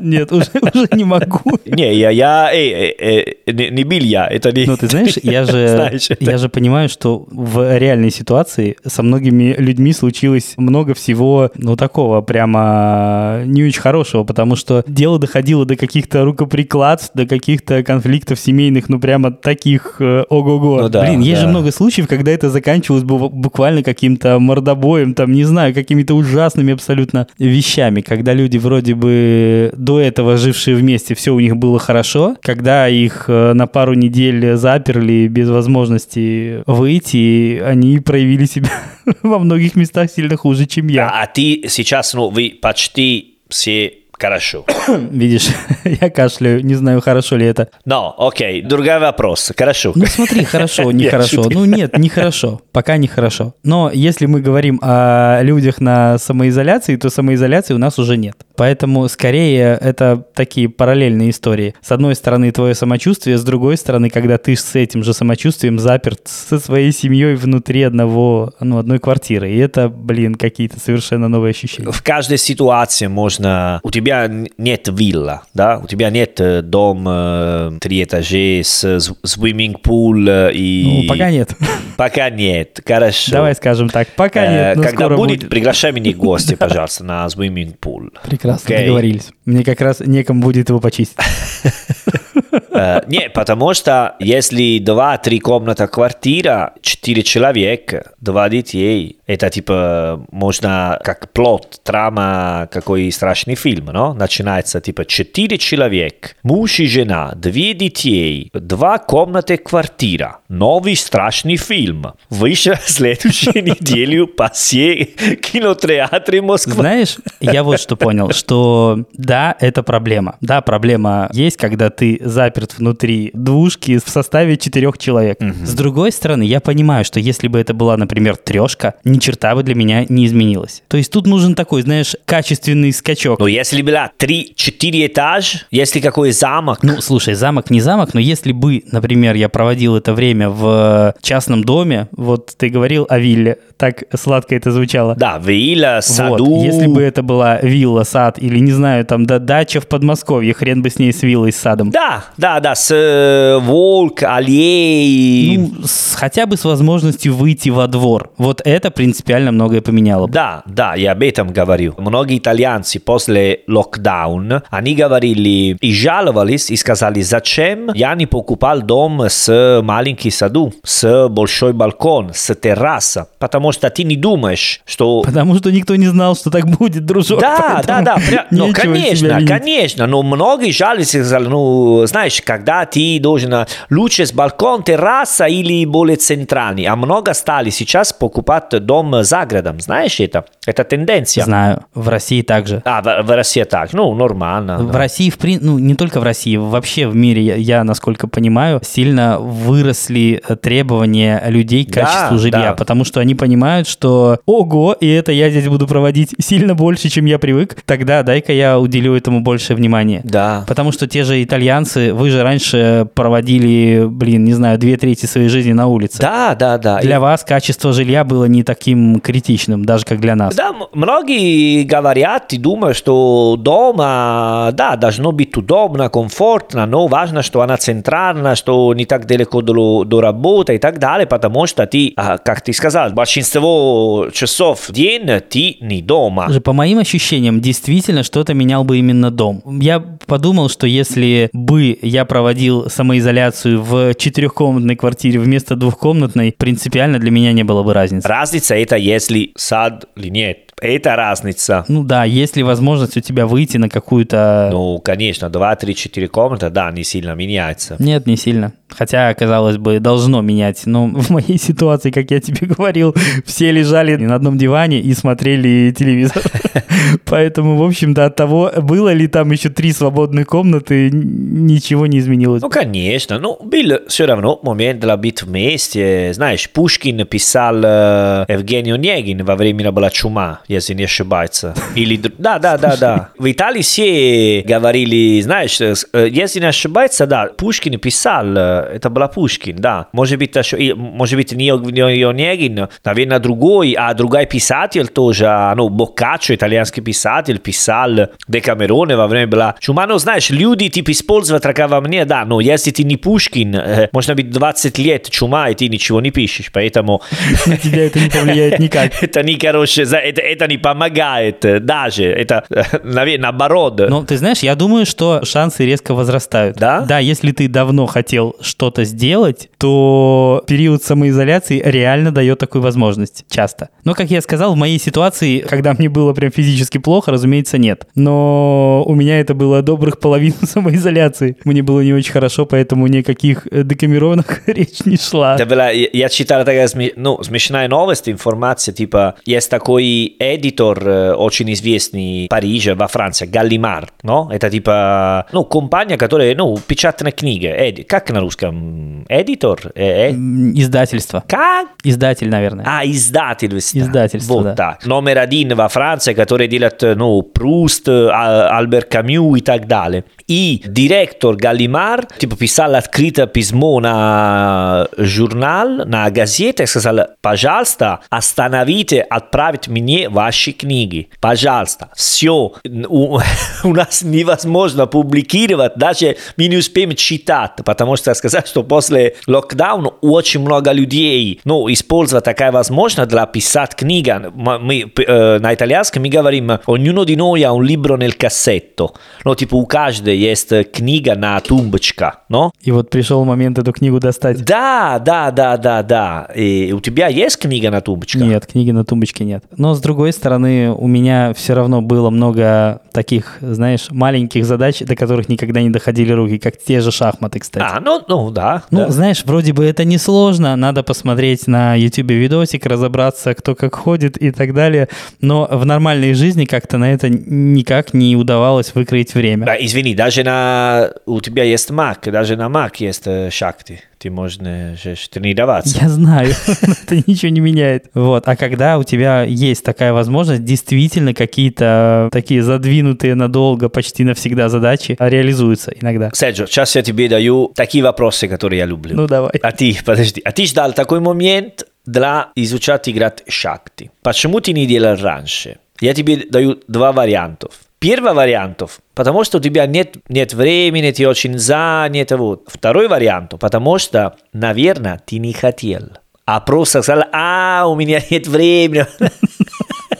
[0.00, 1.40] Нет, уже, уже не могу.
[1.66, 4.66] Не, я, я, эй, эй, эй, не, не бил я, это не...
[4.66, 9.54] Ну, ты знаешь, я же, Знаешь, я же понимаю, что в реальной ситуации со многими
[9.58, 15.76] людьми случилось много всего, ну, такого прямо не очень хорошего, потому что дело доходило до
[15.76, 20.82] каких-то рукоприкладств, до каких-то конфликтов семейных, ну, прямо таких э, ого-го.
[20.82, 21.46] Ну да, Блин, есть да.
[21.46, 26.72] же много случаев, когда это заканчивалось бу- буквально каким-то мордобоем, там, не знаю, какими-то ужасными
[26.72, 32.36] абсолютно вещами, когда люди вроде бы до этого жившие вместе, все у них было хорошо,
[32.42, 38.70] когда их э, на пару недель заперли без возможности выйти, они проявили себя
[39.22, 41.08] во многих местах сильно хуже, чем я.
[41.08, 44.64] А ты сейчас, ну, вы почти все Хорошо.
[45.10, 45.48] Видишь,
[45.84, 47.68] я кашляю, не знаю, хорошо ли это.
[47.84, 49.52] Но, окей, другой вопрос.
[49.56, 49.92] Хорошо.
[49.94, 51.48] Ну смотри, хорошо, нехорошо.
[51.50, 52.60] Ну нет, нехорошо.
[52.72, 53.54] Пока нехорошо.
[53.62, 58.36] Но если мы говорим о людях на самоизоляции, то самоизоляции у нас уже нет.
[58.56, 61.74] Поэтому скорее это такие параллельные истории.
[61.80, 66.22] С одной стороны твое самочувствие, с другой стороны, когда ты с этим же самочувствием заперт
[66.24, 69.50] со своей семьей внутри одного, ну, одной квартиры.
[69.52, 71.92] И это, блин, какие-то совершенно новые ощущения.
[71.92, 73.80] В каждой ситуации можно...
[73.84, 75.78] У тебя н- нет вилла, да?
[75.78, 81.02] У тебя нет э, дом э, три этажей с s- swimming pool э, и...
[81.02, 81.54] Ну, пока нет.
[81.96, 83.32] Пока нет, хорошо.
[83.32, 85.48] Давай скажем так, пока нет, но Когда будет, будет.
[85.50, 88.10] приглашай меня гости, пожалуйста, на swimming pool.
[88.24, 88.84] Прекрасно, Окей.
[88.86, 89.30] договорились.
[89.44, 91.16] Мне как раз некому будет его почистить.
[92.70, 100.98] Э, Не, потому что если два-три комната квартира, четыре человека, два детей, это типа можно
[101.02, 107.74] как plot, драма, какой страшный фильм, но начинается типа четыре человека, муж и жена, две
[107.74, 112.14] детей, два комнаты квартира, новый страшный фильм.
[112.30, 115.04] Вышел следующую неделю по всей
[115.42, 116.74] кинотеатре Москвы.
[116.74, 120.36] Знаешь, я вот что понял, что да, это проблема.
[120.40, 122.20] Да, проблема есть, когда ты
[122.58, 125.38] заперт внутри двушки в составе четырех человек.
[125.64, 129.62] С другой стороны, я понимаю, что если бы это была, например, трешка, ни черта бы
[129.62, 130.82] для меня не изменилось.
[130.88, 133.38] То есть тут нужен такой, знаешь, качественный скачок.
[133.38, 138.52] Но если была 3-4 этаж, если какой замок, Ну, слушай, замок не замок, но если
[138.52, 144.02] бы, например, я проводил это время в частном доме, вот ты говорил о вилле, так
[144.14, 145.14] сладко это звучало.
[145.14, 146.64] да, вилла, Вот, саду.
[146.64, 150.82] если бы это была вилла, сад или, не знаю, там, да, дача в Подмосковье, хрен
[150.82, 151.90] бы с ней с виллой, с садом.
[151.90, 155.56] Да, да, да, с э, волк, аллеи.
[155.56, 158.30] Ну, с- хотя бы с возможностью выйти во двор.
[158.38, 160.28] Вот это принципиально многое поменяло.
[160.28, 161.94] Да, да, я об этом говорю.
[161.98, 169.22] Многие итальянцы после локдауна, они говорили и жаловались, и сказали, зачем я не покупал дом
[169.28, 175.56] с маленьким саду, с большой балкон, с терраса, потому что ты не думаешь, что Потому
[175.56, 177.40] что никто не знал, что так будет, дружок.
[177.40, 183.18] Да, да, да, пря- ну, конечно, конечно, но многие жалуются, сказали, ну, знаешь, когда ты
[183.20, 189.22] должен а, лучше с балкон, терраса или более центральный, а много стали сейчас покупать дом
[189.22, 190.44] за городом, знаешь это?
[190.66, 191.44] Это тенденция.
[191.44, 192.82] Знаю, в России также.
[192.84, 194.78] А, в, в России так, ну, нормально.
[194.78, 194.98] В да.
[194.98, 195.60] России, в прин...
[195.62, 200.56] ну, не только в России, вообще в мире, я, я, насколько понимаю, сильно выросли э,
[200.56, 202.74] требования людей к Да, качеству жилья, да.
[202.74, 207.24] потому что они понимают, что ого, и это я здесь буду проводить сильно больше, чем
[207.24, 210.20] я привык, тогда дай-ка я уделю этому больше внимания.
[210.24, 210.64] Да.
[210.66, 215.48] Потому что те же итальянцы, вы же раньше проводили, блин, не знаю, две трети своей
[215.48, 216.18] жизни на улице.
[216.20, 217.00] Да, да, да.
[217.00, 220.54] Для вас качество жилья было не таким критичным, даже как для нас.
[220.54, 227.62] Да, многие говорят и думают, что дома, да, должно быть удобно, комфортно, но важно, что
[227.62, 232.12] она центральна, что не так далеко до, до работы и так далее, потому что ты,
[232.16, 236.48] а, как ты сказал, большинство часов в день ты не дома.
[236.60, 239.62] По моим ощущениям, действительно что-то менял бы именно дом.
[239.80, 247.30] Я подумал, что если бы я проводил самоизоляцию в четырехкомнатной квартире вместо двухкомнатной, принципиально для
[247.30, 248.26] меня не было бы разницы.
[248.26, 250.72] Разница это если сад или нет.
[250.80, 251.84] Это разница.
[251.88, 254.70] Ну да, есть ли возможность у тебя выйти на какую-то...
[254.72, 257.96] Ну, конечно, 2, 3, 4 комнаты, да, не сильно меняется.
[257.98, 258.72] Нет, не сильно.
[258.90, 260.82] Хотя, казалось бы, должно менять.
[260.86, 265.94] Но в моей ситуации, как я тебе говорил, все лежали на одном диване и смотрели
[265.96, 266.42] телевизор.
[267.24, 272.62] Поэтому, в общем-то, от того, было ли там еще три свободных комнаты, ничего не изменилось.
[272.62, 276.32] Ну, конечно, ну, был все равно момент для быть вместе.
[276.32, 281.74] Знаешь, Пушкин писал э, Евгений Онегин во время была чума, если не ошибается.
[281.94, 283.28] Или, да, да, да, да.
[283.38, 288.46] В Италии все говорили, знаешь, э, э, если не ошибается, да, Пушкин писал,
[288.80, 290.06] это была Пушкин, да.
[290.12, 290.52] Может быть,
[290.96, 297.58] может быть, не Онегин, наверное, другой, а другой писатель тоже, а, ну, Боккаччо, итальянский писатель,
[297.58, 300.06] писал Декамероне во время была чума.
[300.06, 304.34] Ну, знаешь, люди типа используют такого мне, да, но если ты не Пушкин, э, можно
[304.34, 307.22] быть 20 лет чума, и ты ничего не пишешь, поэтому
[307.66, 309.22] На тебя это не повлияет никак.
[309.22, 309.56] это не
[310.04, 314.00] за- это, это не помогает э, даже, это, э, наверное, наоборот.
[314.08, 316.76] Но ты знаешь, я думаю, что шансы резко возрастают.
[316.76, 317.00] Да?
[317.00, 323.88] Да, если ты давно хотел что-то сделать, то период самоизоляции реально дает такую возможность часто.
[324.04, 328.06] Но, как я сказал, в моей ситуации, когда мне было прям физически плохо, разумеется, нет.
[328.14, 331.56] Но у меня это было добрых половину самоизоляции.
[331.64, 335.56] Мне было не очень хорошо, поэтому никаких э, декамерованных речь не шла.
[335.56, 341.72] Это была, я, читал такая ну, смешная новость, информация, типа, есть такой эдитор э, очень
[341.72, 344.50] известный в Париже, во Франции, Галлимар, no?
[344.50, 348.57] Это типа, ну, компания, которая, ну, печатная книга, эди, как на русском?
[348.62, 349.92] Эдитор?
[349.94, 350.32] Э, э?
[350.32, 351.44] Издательство.
[351.46, 351.88] Как?
[352.04, 352.84] Издатель, наверное.
[352.86, 353.98] А, издательство.
[353.98, 354.74] Издательство, вот да.
[354.74, 355.06] так.
[355.06, 360.24] Номер один во Франции, который делает, ну, Пруст, Альбер Камю и так далее.
[360.46, 369.88] И директор Галлимар, типа, писал открытое письмо на журнал, на газете, сказал, пожалуйста, остановите, отправить
[369.88, 371.28] мне ваши книги.
[371.40, 372.10] Пожалуйста.
[372.14, 372.72] Все.
[373.08, 373.38] У,
[373.84, 380.08] у нас невозможно публикировать, даже мы не успеем читать, потому что сказать, что после локдауна
[380.20, 384.34] очень много людей, ну, использовать такая возможность для писать книги.
[384.54, 389.14] Мы, э, на итальянском мы говорим, ognuno di noi ha un libro nel cassetto.
[389.44, 392.72] Ну, типа, у каждого есть книга на тумбочка, но?
[392.80, 394.64] И вот пришел момент эту книгу достать.
[394.64, 396.48] Да, да, да, да, да.
[396.54, 398.38] И у тебя есть книга на тумбочке?
[398.38, 399.64] Нет, книги на тумбочке нет.
[399.76, 405.14] Но с другой стороны, у меня все равно было много таких, знаешь, маленьких задач, до
[405.16, 407.84] которых никогда не доходили руки, как те же шахматы, кстати.
[407.84, 408.82] А, ну, ну, да.
[408.90, 409.10] Ну, да.
[409.10, 414.50] знаешь, вроде бы это несложно, надо посмотреть на YouTube видосик, разобраться, кто как ходит и
[414.50, 415.08] так далее,
[415.40, 419.66] но в нормальной жизни как-то на это никак не удавалось выкроить время.
[419.66, 421.10] Да, извини, даже на...
[421.26, 424.00] У тебя есть Mac, даже на Mac есть э, шахты.
[424.18, 425.98] Ты можешь э, же тренироваться.
[426.00, 428.06] Я знаю, это ничего не меняет.
[428.14, 428.48] Вот.
[428.48, 435.16] А когда у тебя есть такая возможность, действительно какие-то такие задвинутые надолго, почти навсегда задачи
[435.18, 436.30] реализуются иногда.
[436.34, 439.14] Серджо, сейчас я тебе даю такие вопросы, которые я люблю.
[439.14, 439.52] Ну, давай.
[439.62, 444.10] А ты, подожди, а ты ждал такой момент для изучать играть шахты.
[444.22, 445.78] Почему ты не делал раньше?
[446.00, 447.72] Я тебе даю два вариантов.
[447.98, 448.82] Первый вариант,
[449.14, 452.30] потому что у тебя нет, нет времени, ты очень занят.
[452.30, 452.62] Вот.
[452.68, 456.02] Второй вариант, потому что, наверное, ты не хотел.
[456.46, 459.04] А просто сказал, а, у меня нет времени.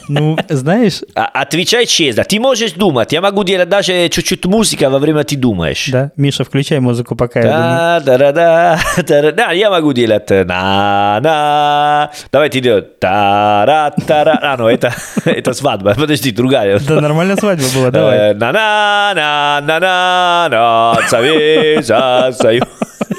[0.09, 2.23] Ну, знаешь, А- Отвечай честно.
[2.23, 3.13] Ты можешь думать.
[3.13, 5.87] Я могу делать даже чуть-чуть музыка во время ты думаешь.
[5.91, 7.77] да, Миша, включай музыку, пока я думаю.
[7.77, 12.11] Да, да, да, да, да, да, я могу делать на, на.
[12.31, 14.93] Давайте делать та ра та ра А, ну это,
[15.25, 15.93] это свадьба.
[15.95, 16.79] Подожди, другая.
[16.79, 18.17] Да, нормальная свадьба была, давай.
[18.17, 22.65] Э, На на на на на на Советского Союза.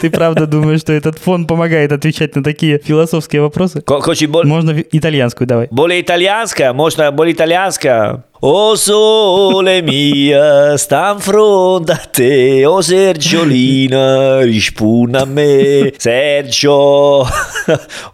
[0.01, 3.83] Ты правда думаешь, что этот фон помогает отвечать на такие философские вопросы?
[3.87, 5.69] Хочешь Можно итальянскую давай.
[5.71, 6.73] более итальянская?
[6.73, 8.25] Можно более итальянская?
[8.43, 17.23] O sole mia, sta in fronte a te, o Sergiolina, rispondi a me, Sergio,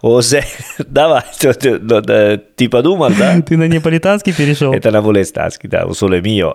[0.01, 0.43] o Se...
[0.85, 3.41] Давай, ты, ну, да, ты да?
[3.49, 4.73] На неаполитанский перешел?
[4.73, 6.53] Это на Волестанский, да, у Соле Мио.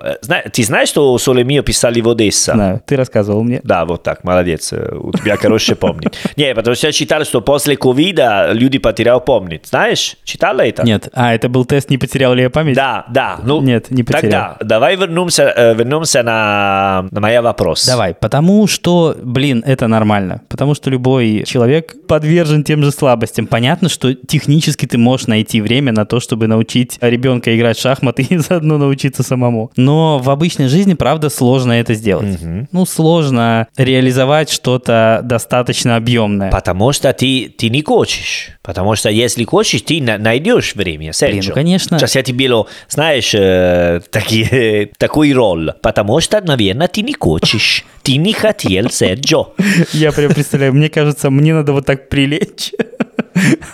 [0.52, 2.52] Ты знаешь, что у Соле Мио писали в Одесса?
[2.52, 3.62] Знаю, ты рассказывал мне.
[3.64, 4.74] Да, вот так, молодец.
[4.74, 6.12] У тебя хорошее помнить.
[6.36, 9.68] Не, потому что я читал, что после ковида люди потеряли память.
[9.68, 10.82] Знаешь, читала это?
[10.82, 12.76] Нет, а это был тест, не потерял ли я память?
[12.76, 13.38] Да, да.
[13.42, 14.56] Ну, Нет, не потерял.
[14.58, 17.86] Тогда давай вернемся, э, вернемся на, на мой вопрос.
[17.86, 20.42] Давай, потому что, блин, это нормально.
[20.48, 23.46] Потому что любой человек подвержен тем же слабостям.
[23.46, 28.22] Понятно, что технически ты можешь найти время на то, чтобы научить ребенка играть в шахматы
[28.30, 29.70] и заодно научиться самому.
[29.76, 32.38] Но в обычной жизни, правда, сложно это сделать.
[32.72, 36.50] Ну, сложно реализовать что-то достаточно объемное.
[36.50, 38.50] Потому что ты, ты не хочешь.
[38.62, 41.48] Потому что если хочешь, ты на- найдешь время, Серджио.
[41.48, 41.98] ну, конечно.
[41.98, 42.48] Сейчас я тебе,
[42.88, 45.72] знаешь, э, такие, такой роль.
[45.82, 47.84] Потому что, наверное, ты не хочешь.
[48.04, 49.52] Ты не хотел, Серджио.
[49.92, 52.72] Я прям представляю, мне кажется, мне надо вот так прилечь.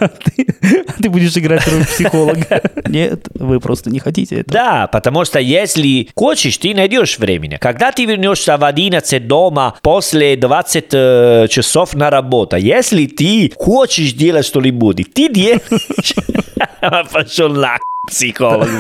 [0.01, 0.47] А ты,
[0.87, 2.63] а ты будешь играть роль психолога.
[2.87, 4.51] Нет, вы просто не хотите это.
[4.51, 7.59] Да, потому что если хочешь, ты найдешь времени.
[7.61, 14.13] Когда ты вернешься в 11 дома после 20 э, часов на работу, если ты хочешь
[14.13, 16.15] делать что-нибудь, ты делаешь.
[17.13, 18.69] Пошел на психолог.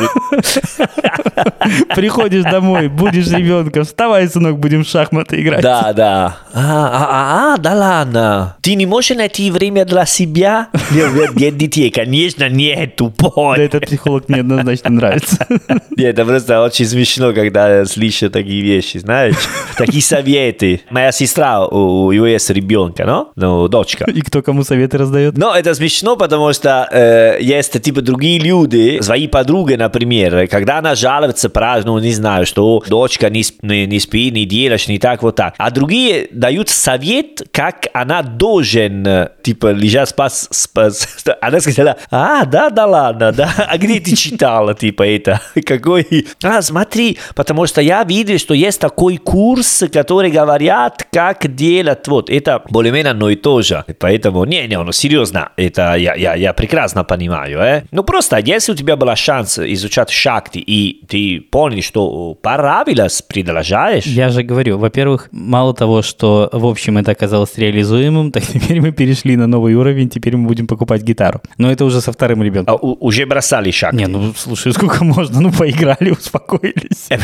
[1.95, 5.63] Приходишь домой, будешь ребенка, вставай, сынок, будем в шахматы играть.
[5.63, 6.37] Да, да.
[6.53, 8.57] А, а, а, а, да ладно.
[8.63, 10.69] Ты не можешь найти время для себя?
[10.91, 13.59] Нет, детей, конечно, нет, Да тупой.
[13.59, 15.47] этот психолог мне однозначно нравится.
[15.97, 19.35] Нет, это просто очень смешно, когда слышу такие вещи, знаешь?
[19.77, 20.83] Такие советы.
[20.91, 23.33] Моя сестра, у нее есть ребенка, но?
[23.35, 24.05] Ну, дочка.
[24.11, 25.37] И кто кому советы раздает?
[25.37, 30.79] Но это смешно, потому что э, есть типа другие люди, свои мои подруги, например, когда
[30.79, 31.51] она жалуется,
[31.85, 35.55] ну, не знаю, что дочка не, не, не спит, не делаешь, не так, вот так.
[35.59, 41.25] А другие дают совет, как она должен, типа, лежать спас, спас.
[41.41, 45.41] Она сказала, а, да, да ладно, да, а где ты читала, типа, это?
[45.67, 46.27] Какой?
[46.43, 52.29] А, смотри, потому что я видел, что есть такой курс, который говорят, как делать, вот,
[52.29, 53.85] это более-менее одно и то же.
[53.99, 57.83] Поэтому, не, не, ну, серьезно, это я, я, я прекрасно понимаю, э.
[57.91, 64.05] Ну, просто, если у тебя была шанс изучать шахты, и ты понял, что понравилось, продолжаешь.
[64.05, 68.93] Я же говорю, во-первых, мало того, что, в общем, это оказалось реализуемым, так теперь мы
[68.93, 71.41] перешли на новый уровень, теперь мы будем покупать гитару.
[71.57, 72.75] Но это уже со вторым ребенком.
[72.75, 73.97] А, у, уже бросали шахты?
[73.97, 75.41] Не, ну, слушай, сколько можно?
[75.41, 77.09] Ну, поиграли, успокоились.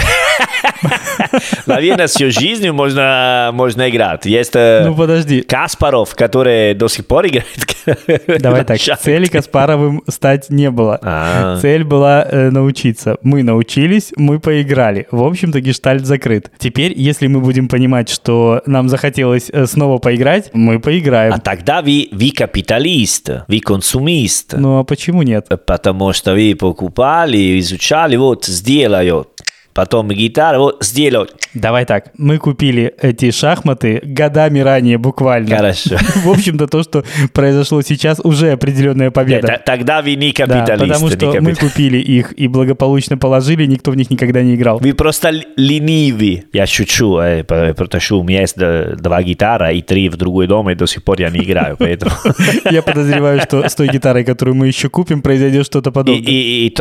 [1.66, 4.26] Наверное, всю жизнь можно, можно играть.
[4.26, 5.42] Есть э, ну, подожди.
[5.42, 7.46] Каспаров, который до сих пор играет.
[8.40, 10.98] Давай так, цели Каспаровым стать не было.
[11.02, 11.60] А-а-а.
[11.60, 13.16] Цель была э, научиться.
[13.22, 15.06] Мы научились, мы поиграли.
[15.10, 16.50] В общем-то, гештальт закрыт.
[16.58, 21.32] Теперь, если мы будем понимать, что нам захотелось э, снова поиграть, мы поиграем.
[21.34, 24.54] А тогда вы, вы капиталист, вы консумист.
[24.54, 25.48] Ну а почему нет?
[25.66, 29.33] Потому что вы покупали, изучали, вот, сделают
[29.74, 31.26] потом гитара, вот сделал.
[31.52, 35.56] Давай так, мы купили эти шахматы годами ранее буквально.
[35.56, 35.96] Хорошо.
[36.24, 39.48] В общем-то, то, что произошло сейчас, уже определенная победа.
[39.48, 40.66] Нет, тогда вы не капиталист.
[40.66, 44.78] Да, потому что мы купили их и благополучно положили, никто в них никогда не играл.
[44.78, 46.44] Вы просто ленивы.
[46.52, 50.70] Я шучу, э, потому что у меня есть два гитара и три в другой дом,
[50.70, 52.12] и до сих пор я не играю, поэтому...
[52.70, 56.22] Я подозреваю, что с той гитарой, которую мы еще купим, произойдет что-то подобное.
[56.26, 56.74] И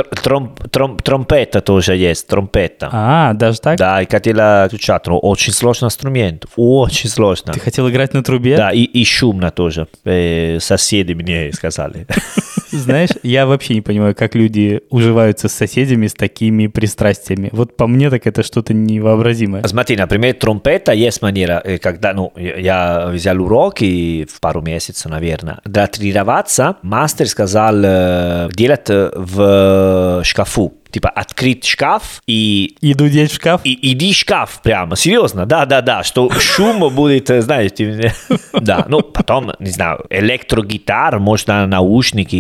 [1.04, 2.90] тромпета тоже есть, тромпета инструмента.
[2.92, 3.78] А, даже так?
[3.78, 7.54] Да, и хотела изучать, но очень сложный инструмент, очень сложно.
[7.54, 8.58] Ты хотел играть на трубе?
[8.58, 9.88] Да, и, и шумно тоже.
[10.06, 12.08] Э, соседи мне сказали.
[12.74, 17.50] Знаешь, я вообще не понимаю, как люди уживаются с соседями с такими пристрастиями.
[17.52, 19.64] Вот по мне так это что-то невообразимое.
[19.68, 25.60] Смотри, например, тромпета есть манера, э, когда, ну, я взял уроки в пару месяцев, наверное.
[25.66, 32.78] Для тренироваться мастер сказал э, делать в шкафу типа открыть шкаф и...
[32.80, 33.62] И дудеть в шкаф?
[33.64, 38.14] И иди шкаф прямо, серьезно, да-да-да, что шум будет, знаете,
[38.54, 42.36] да, ну потом, не знаю, электрогитар, можно наушники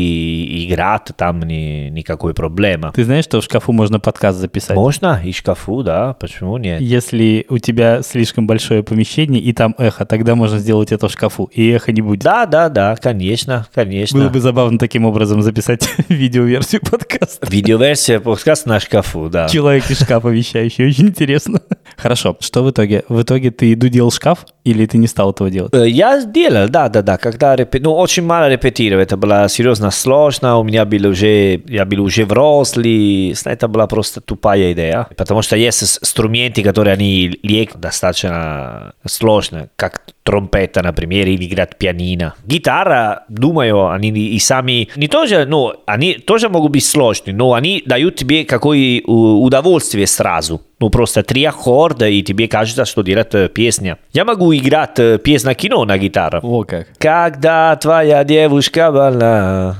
[0.65, 2.91] играть, там ни, никакой проблемы.
[2.93, 4.75] Ты знаешь, что в шкафу можно подкаст записать?
[4.75, 6.79] Можно, и шкафу, да, почему нет?
[6.81, 11.49] Если у тебя слишком большое помещение и там эхо, тогда можно сделать это в шкафу,
[11.53, 12.21] и эхо не будет.
[12.21, 14.19] Да-да-да, конечно, конечно.
[14.19, 17.47] Было бы забавно таким образом записать видеоверсию подкаста.
[17.49, 19.47] Видеоверсия Рассказ на шкафу, да.
[19.47, 21.61] Человек из шкафа вещающий, очень интересно.
[21.95, 23.03] Хорошо, что в итоге?
[23.07, 25.73] В итоге ты дудел шкаф или ты не стал этого делать?
[25.73, 27.17] Э, я сделал, да, да, да.
[27.17, 27.55] Когда.
[27.79, 32.25] Ну, очень мало репетировал, это было серьезно сложно, у меня был уже, я был уже
[32.25, 39.69] взрослый, это была просто тупая идея, потому что есть инструменты, которые они легко достаточно сложно,
[39.75, 42.33] как тромпета, например, или играть пианино.
[42.45, 47.83] Гитара, думаю, они и сами, не тоже, ну, они тоже могут быть сложные, но они
[47.85, 50.61] дают тебе какое удовольствие сразу.
[50.79, 53.97] Ну, просто три аккорда, и тебе кажется, что делать песня.
[54.11, 56.39] Я могу играть песню кино на гитаре.
[56.41, 56.87] О, как.
[56.97, 59.75] Когда твоя девушка была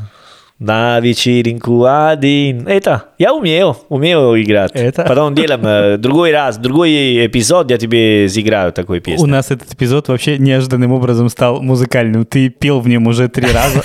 [0.59, 2.67] на вечеринку один.
[2.67, 4.71] Это, я умею, умею играть.
[4.73, 5.03] Это?
[5.03, 9.23] Потом делаем другой раз, другой эпизод, я тебе сыграю такой песню.
[9.23, 12.25] У нас этот эпизод вообще неожиданным образом стал музыкальным.
[12.25, 13.81] Ты пел в нем уже три раза.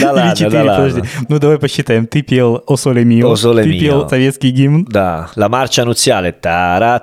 [0.00, 1.06] Да ладно, да ладно.
[1.28, 2.06] Ну давай посчитаем.
[2.06, 4.84] Ты пел «О соле мио», ты пел советский гимн.
[4.88, 7.00] Да, «La marcia nuziale», тара,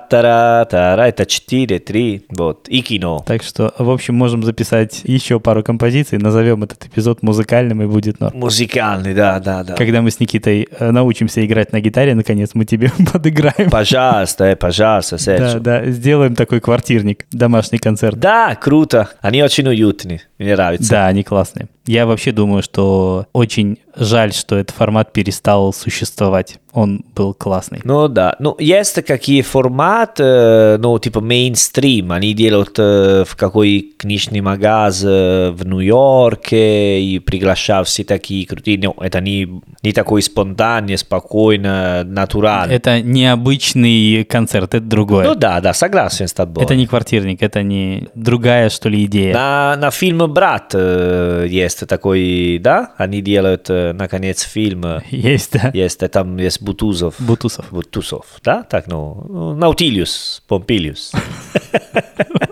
[1.06, 3.22] это четыре, три, вот, и кино.
[3.26, 8.20] Так что, в общем, можем записать еще пару композиций, назовем этот эпизод музыкальным и будет
[8.20, 8.36] норм.
[8.38, 9.74] Музыкальный, да, да, да.
[9.74, 13.70] Когда мы с Никитой э, научимся играть на гитаре, наконец, мы тебе подыграем.
[13.70, 15.60] Пожалуйста, э, пожалуйста, Серджо.
[15.60, 18.18] Да, да, сделаем такой квартирник, домашний концерт.
[18.18, 19.08] Да, круто.
[19.20, 20.90] Они очень уютные, мне нравится.
[20.90, 21.68] Да, они классные.
[21.86, 26.58] Я вообще думаю, что очень жаль, что этот формат перестал существовать.
[26.72, 27.80] Он был классный.
[27.82, 28.36] Ну да.
[28.38, 32.12] Ну, есть какие форматы, ну, типа мейнстрим.
[32.12, 38.78] Они делают в какой книжный магаз в Нью-Йорке и приглашают все такие крутые.
[38.78, 39.48] Ну, это не,
[39.82, 42.76] не такой спонтанный, спокойно, натуральный.
[42.76, 45.26] Это необычный концерт, это другое.
[45.26, 46.62] Ну да, да, согласен с тобой.
[46.62, 49.34] Это не квартирник, это не другая, что ли, идея.
[49.34, 52.94] На, на фильм «Брат» есть такой, да?
[52.96, 54.84] Они делают, наконец, фильм.
[55.10, 55.70] Есть, да.
[55.72, 57.14] Есть, там есть Бутузов.
[57.18, 57.66] Бутусов.
[57.70, 58.62] Бутусов, да?
[58.62, 61.12] Так, ну, Наутилиус, Помпилиус.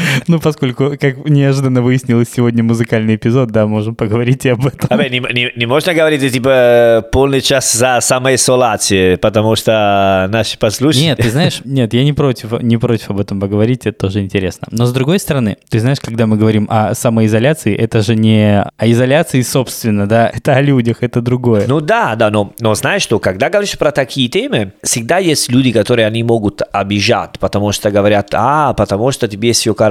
[0.26, 4.88] Ну, поскольку, как неожиданно выяснилось сегодня музыкальный эпизод, да, можем поговорить и об этом.
[4.90, 11.06] А, не, не, не можно говорить, типа, полный час за самоизоляции, потому что наши послушатели...
[11.06, 14.68] Нет, ты знаешь, нет, я не против, не против об этом поговорить, это тоже интересно.
[14.70, 18.86] Но с другой стороны, ты знаешь, когда мы говорим о самоизоляции, это же не о
[18.86, 21.64] изоляции, собственно, да, это о людях, это другое.
[21.66, 25.72] Ну да, да, но, но знаешь что, когда говоришь про такие темы, всегда есть люди,
[25.72, 29.89] которые они могут обижать, потому что говорят, а, потому что тебе все хорошо,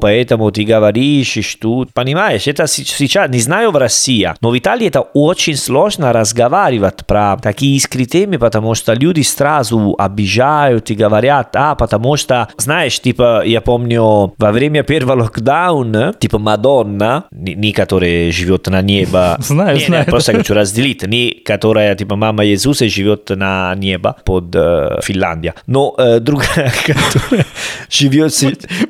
[0.00, 1.86] поэтому ты говоришь, что...
[1.94, 7.36] Понимаешь, это сейчас, не знаю в России, но в Италии это очень сложно разговаривать про
[7.36, 13.42] такие искренние темы, потому что люди сразу обижают и говорят, а, потому что, знаешь, типа,
[13.44, 19.76] я помню, во время первого локдауна, типа Мадонна, не, не которая живет на небо, знаю,
[19.76, 20.04] не, знаю.
[20.06, 25.54] Не, просто хочу разделить, не которая, типа, мама Иисуса живет на небо под э, Финляндия,
[25.66, 27.46] но э, другая, которая
[27.90, 28.32] живет...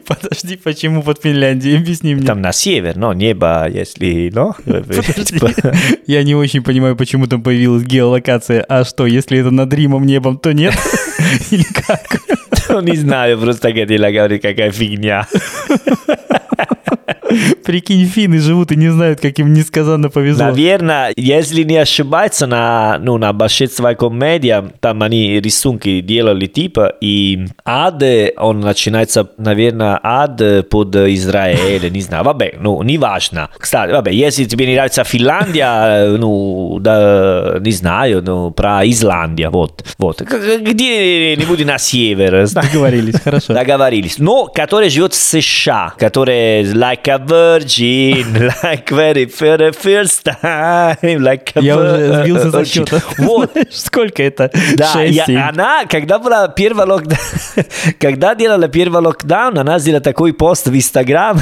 [0.06, 1.78] Подожди, почему под Финляндией?
[1.78, 2.26] Объясни мне.
[2.26, 4.30] Там на север, но небо, если...
[4.34, 5.38] Ну, Подожди.
[6.06, 8.64] Я не очень понимаю, почему там появилась геолокация.
[8.68, 10.74] А что, если это над Римом небом, то нет?
[11.50, 12.20] Или как?
[12.68, 15.26] Ну, не знаю, просто хотела говорить, какая фигня.
[17.64, 20.46] Прикинь, финны живут и не знают, как им несказанно повезло.
[20.46, 27.46] Наверное, если не ошибаться, на, ну, на большинстве комедия, там они рисунки делали типа, и
[27.64, 28.02] ад,
[28.36, 33.50] он начинается, наверное, ад под Израиль, не знаю, vabbè, ну, не важно.
[33.58, 39.84] Кстати, vabbè, если тебе не нравится Финляндия, ну, да, не знаю, ну, про Исландия, вот,
[39.98, 40.22] вот.
[40.22, 43.52] Где-нибудь на север, Договорились, хорошо.
[43.52, 44.18] Договорились.
[44.18, 51.18] Но который живет в США, который like a virgin, like very for the first time,
[51.22, 52.64] like a Я уже сбился virgin.
[52.86, 53.02] счета.
[53.18, 53.50] Вот.
[53.70, 54.50] Сколько это?
[54.76, 57.18] Да, я- она, когда была первая локдаун,
[58.00, 61.40] когда делала первый локдаун, она сделала такой пост в Инстаграм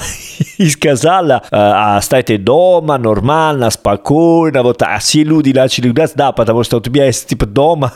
[0.58, 6.64] и сказала, а, оставьте дома, нормально, спокойно, вот, а все люди начали говорить, да, потому
[6.64, 7.92] что у тебя есть, типа, дома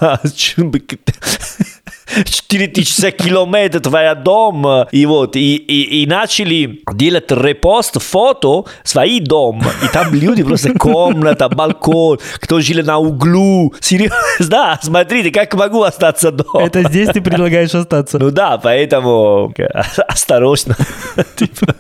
[2.25, 9.63] 4000 километров твоя дом, и вот, и, и, и начали делать репост фото свои дом,
[9.85, 15.83] и там люди просто комната, балкон, кто жили на углу, серьезно, да, смотрите, как могу
[15.83, 16.67] остаться дома.
[16.67, 18.19] Это здесь ты предлагаешь остаться.
[18.19, 19.55] Ну да, поэтому
[20.09, 20.77] осторожно.
[21.37, 21.75] Типа.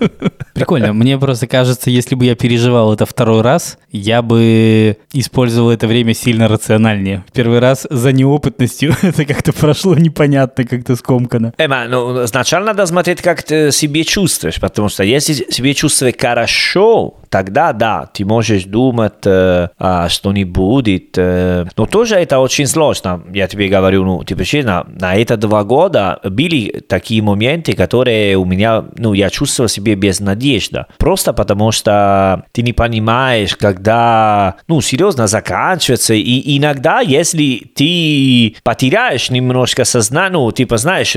[0.54, 0.92] Прикольно.
[0.92, 6.14] Мне просто кажется, если бы я переживал это второй раз, я бы использовал это время
[6.14, 7.24] сильно рациональнее.
[7.32, 11.52] Первый раз за неопытностью это как-то прошло непонятно, как-то скомкано.
[11.58, 16.14] Э, ма, ну, сначала надо смотреть, как ты себя чувствуешь, потому что если себя чувствуешь
[16.18, 21.16] хорошо, тогда да, ты можешь думать, э, а, что не будет.
[21.16, 21.64] э.
[21.76, 26.20] но тоже это очень сложно, я тебе говорю, ну, типа, честно, на это два года
[26.24, 30.86] были такие моменты, которые у меня, ну, я чувствовал себя без надежды.
[30.98, 36.14] Просто потому что ты не понимаешь, когда, ну, серьезно заканчивается.
[36.14, 41.16] И иногда, если ты потеряешь немножко сознание, ну, типа, знаешь,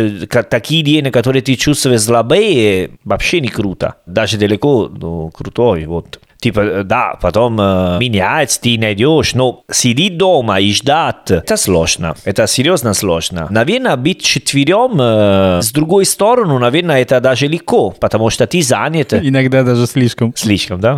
[0.50, 3.96] такие дни, которые ты чувствуешь слабее, вообще не круто.
[4.06, 6.03] Даже далеко, ну, крутой, вот.
[6.44, 12.48] Типа, да, потом э, менять ты найдешь, но сидеть дома и ждать, это сложно, это
[12.48, 13.48] серьезно сложно.
[13.50, 19.14] Наверное, быть четверем, э, с другой стороны, наверное, это даже легко, потому что ты занят.
[19.14, 20.34] Иногда даже слишком.
[20.36, 20.98] Слишком, да?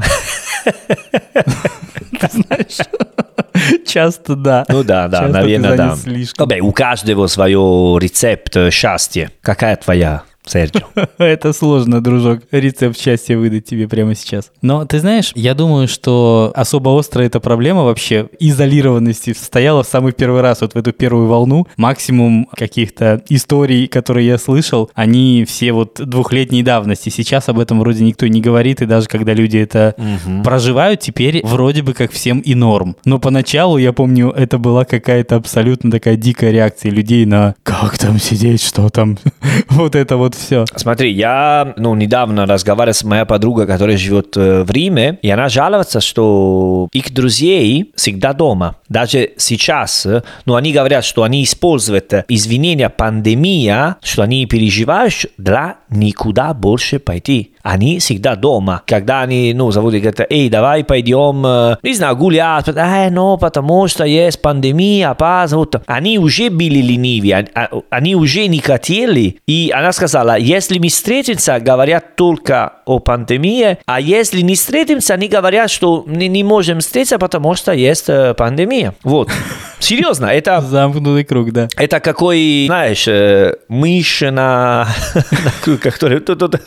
[0.64, 4.66] Ты знаешь, часто да.
[4.68, 5.96] Ну да, да, Часто наверное, да.
[5.96, 6.50] слишком.
[6.62, 9.30] У каждого свое рецепт счастья.
[9.41, 10.88] Какая твоя, Серджио?
[11.18, 14.52] Это сложно, дружок, рецепт счастья выдать тебе прямо сейчас.
[14.62, 20.14] Но ты знаешь, я думаю, что особо острая эта проблема вообще изолированности стояла в самый
[20.14, 21.68] первый раз, вот в эту первую волну.
[21.78, 27.10] Максимум каких-то историй, которые я слышал, они все вот двухлетней давности.
[27.10, 29.96] Сейчас об этом вроде никто не говорит, и даже когда люди это
[30.43, 32.96] проживают, теперь вроде бы как всем и норм.
[33.06, 38.20] Но поначалу, я помню, это была какая-то абсолютно такая дикая реакция людей на «как там
[38.20, 39.18] сидеть, что там?»
[39.70, 40.65] Вот это вот все.
[40.75, 45.49] Смотри, я ну, недавно разговаривал с моей подругой, которая живет э, в Риме, и она
[45.49, 48.75] жалуется, что их друзей всегда дома.
[48.89, 55.25] Даже сейчас, э, ну, они говорят, что они используют э, извинения пандемия, что они переживают
[55.38, 57.51] для никуда больше пойти.
[57.63, 58.81] Они всегда дома.
[58.86, 62.67] Когда они, ну, зовут и говорят, эй, давай пойдем, не знаю, гулять.
[62.67, 65.15] Э, ну, потому что есть пандемия.
[65.19, 65.81] Вот.
[65.88, 69.38] Они уже были ленивые, а- а- они уже не хотели.
[69.47, 75.28] И она сказала, если мы встретимся, говорят только о пандемии, а если не встретимся, они
[75.28, 78.95] говорят, что не, не можем встретиться, потому что есть э, пандемия.
[79.03, 79.30] Вот.
[79.80, 80.61] Серьезно, это...
[80.61, 81.67] Замкнутый круг, да.
[81.78, 84.88] Это какой, знаешь, э, мышь на...
[85.82, 86.23] который...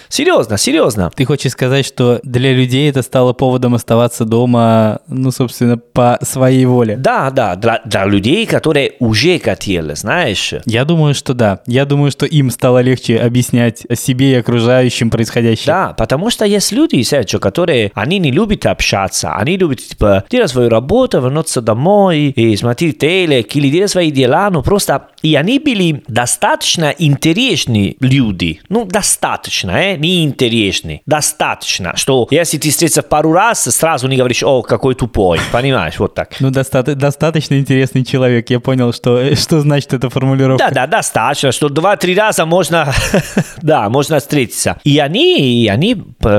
[0.08, 1.10] Серьезно, серьезно.
[1.14, 6.64] Ты хочешь сказать, что для людей это стало поводом оставаться дома, ну, собственно, по своей
[6.66, 6.96] воле?
[6.96, 10.54] Да, да, для, для людей, которые уже хотели, знаешь.
[10.64, 11.60] Я думаю, что да.
[11.66, 13.18] Я думаю, что им стало легче
[13.48, 15.66] объяснять себе и окружающим происходящее.
[15.66, 20.50] Да, потому что есть люди, Серджо, которые, они не любят общаться, они любят, типа, делать
[20.50, 25.58] свою работу, вернуться домой и смотреть телек или делать свои дела, но просто и они
[25.58, 28.60] были достаточно интересные люди.
[28.68, 29.96] Ну, достаточно, э?
[29.96, 31.02] не интересные.
[31.06, 35.40] Достаточно, что если ты встретишься пару раз, сразу не говоришь, о, какой тупой.
[35.52, 36.36] Понимаешь, вот так.
[36.40, 38.50] Ну, доста- достаточно интересный человек.
[38.50, 40.68] Я понял, что, что значит эта формулировка.
[40.68, 42.92] Да, да, достаточно, что два-три раза можно,
[43.62, 44.78] да, можно встретиться.
[44.84, 45.96] И они, и они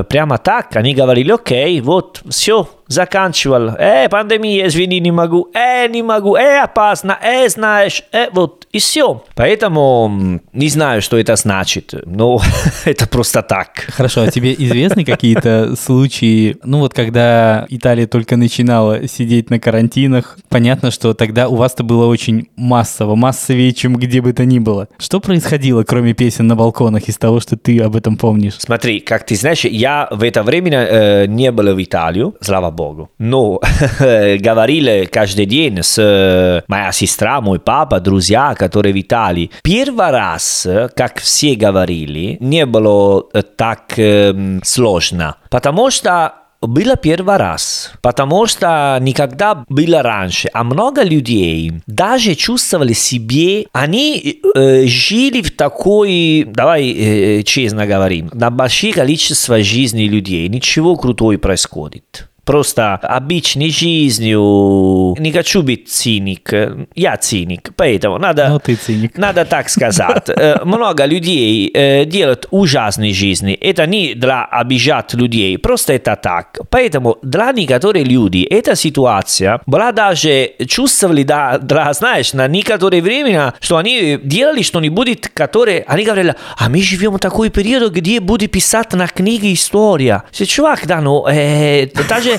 [0.09, 3.69] прямо так, они говорили, окей, вот, все, заканчивал.
[3.77, 5.47] Э, пандемия, извини, не могу.
[5.53, 6.35] Э, не могу.
[6.35, 7.17] Э, опасно.
[7.23, 8.03] Э, знаешь.
[8.11, 8.67] Э, вот.
[8.71, 9.23] И все.
[9.35, 11.93] Поэтому не знаю, что это значит.
[12.05, 12.41] Но
[12.85, 13.85] это просто так.
[13.89, 20.37] Хорошо, а тебе известны какие-то случаи, ну вот когда Италия только начинала сидеть на карантинах,
[20.49, 24.87] понятно, что тогда у вас-то было очень массово, массовее, чем где бы то ни было.
[24.97, 28.55] Что происходило, кроме песен на балконах, из того, что ты об этом помнишь?
[28.57, 32.78] Смотри, как ты знаешь, я в это время э, не был в Италию, слава Богу.
[33.17, 33.59] Но
[33.97, 39.51] говорили каждый день с моя сестра, мой папа, друзья, которые в Италии.
[39.63, 43.23] Первый раз, как все говорили, не было
[43.55, 51.03] так э, сложно, потому что было первый раз, потому что никогда было раньше, а много
[51.03, 58.93] людей даже чувствовали себе, они э, жили в такой, давай э, честно говорим, на большое
[58.93, 65.15] количество жизней людей, ничего крутого происходит просто обычной жизнью.
[65.19, 66.51] Не хочу быть циник.
[66.95, 68.47] Я циник, поэтому надо...
[68.49, 69.15] Ну, ты циник.
[69.19, 70.29] Надо так сказать.
[70.63, 71.71] Много людей
[72.05, 73.53] делают ужасные жизни.
[73.53, 76.57] Это не для обижать людей, просто это так.
[76.71, 83.53] Поэтому для некоторых людей эта ситуация была даже чувствовали, да, для, знаешь, на некоторое время,
[83.59, 85.83] что они делали что-нибудь, которое...
[85.85, 90.23] Они говорили, а мы живем в такой период, где будет писать на книге история.
[90.31, 92.38] Чувак, да, ну, э, даже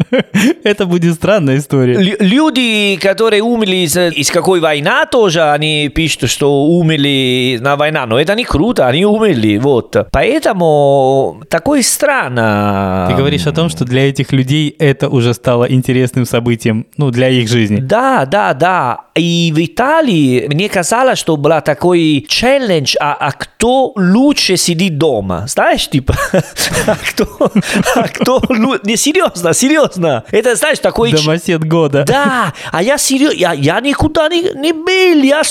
[0.64, 1.98] Это будет странная история.
[2.20, 8.06] Люди, которые умерли из, из какой войны, тоже они пишут, что умерли на война.
[8.06, 9.58] Но это не круто, они умерли.
[9.58, 9.96] Вот.
[10.10, 13.06] Поэтому такое странно.
[13.10, 17.28] Ты говоришь о том, что для этих людей это уже стало интересным событием, ну, для
[17.28, 17.80] их жизни.
[17.80, 19.00] Да, да, да.
[19.14, 25.44] И в Италии мне казалось, что был такой челлендж, а, а кто лучше сидит дома?
[25.48, 26.14] Знаешь, типа,
[26.86, 27.52] а кто,
[27.94, 28.42] а кто
[28.84, 29.81] не серьезно, серьезно.
[30.30, 31.12] Это, знаешь, такой...
[31.12, 32.04] Домосед года.
[32.04, 35.42] Да, а я серьезно, я, я никуда не, не был, я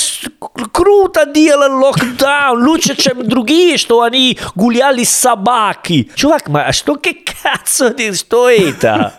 [0.71, 6.09] круто делал локдаун, лучше, чем другие, что они гуляли с собаки.
[6.15, 9.13] Чувак, а что, cazzo, что это?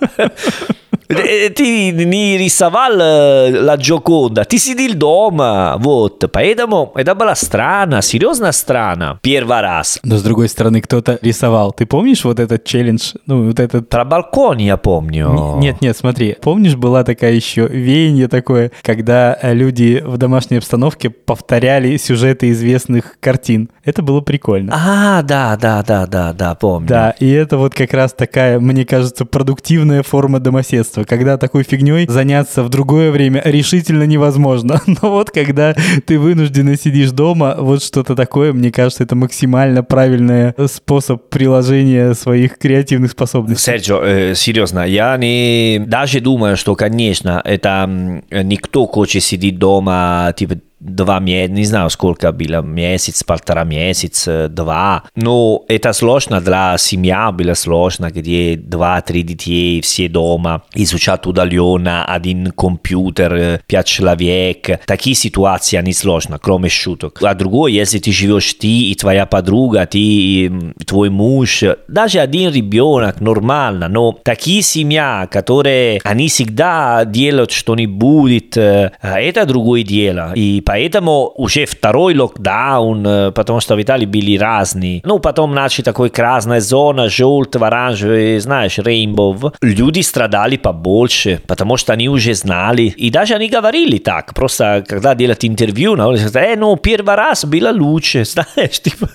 [1.09, 6.25] Ты не рисовал la Джоконда, ты сидел дома, вот.
[6.33, 9.19] Поэтому это была странно, серьезно странно.
[9.23, 9.99] Первый раз.
[10.03, 11.73] Но с другой стороны, кто-то рисовал.
[11.73, 13.15] Ты помнишь вот этот челлендж?
[13.27, 13.89] Ну, вот этот...
[13.89, 15.57] Про балкон я помню.
[15.59, 16.37] Нет, нет, смотри.
[16.41, 23.71] Помнишь, была такая еще веяние такое, когда люди в домашней обстановке повторяли сюжеты известных картин.
[23.85, 24.73] Это было прикольно.
[24.73, 26.89] А, да, да, да, да, да, помню.
[26.89, 32.07] Да, и это вот как раз такая, мне кажется, продуктивная форма домоседства, когда такой фигней
[32.07, 34.81] заняться в другое время решительно невозможно.
[34.87, 35.75] Но вот когда
[36.07, 42.59] ты вынужденно сидишь дома, вот что-то такое, мне кажется, это максимально правильный способ приложения своих
[42.59, 43.65] креативных способностей.
[43.65, 47.91] Серджо, э, серьезно, я не даже думаю, что, конечно, это
[48.31, 55.05] никто хочет сидеть дома, типа, два месяца, не знаю сколько было, месяц, полтора месяца, два.
[55.15, 62.51] Но это сложно для семьи, было сложно, где два-три детей, все дома, изучать удаленно, один
[62.51, 64.81] компьютер, пять человек.
[64.87, 67.21] Такие ситуации, они сложно, кроме шуток.
[67.23, 70.51] А другое, если ты живешь ты и твоя подруга, ты и
[70.85, 79.47] твой муж, даже один ребенок, нормально, но такие семьи, которые, они всегда делают что-нибудь, это
[79.47, 80.33] другое дело.
[80.35, 85.03] И Поэтому уже второй локдаун, потому что в Италии были разные.
[85.05, 89.53] Ну, потом начали такой красная зона, желтый, оранжевый, знаешь, рейнбов.
[89.61, 92.85] Люди страдали побольше, потому что они уже знали.
[92.85, 94.33] И даже они говорили так.
[94.33, 99.11] Просто когда делают интервью, на улице, э, ну, первый раз было лучше, знаешь, типа,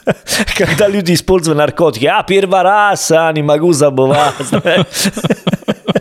[0.55, 4.35] когда люди используют наркотики, а, первый раз, а, не могу забывать,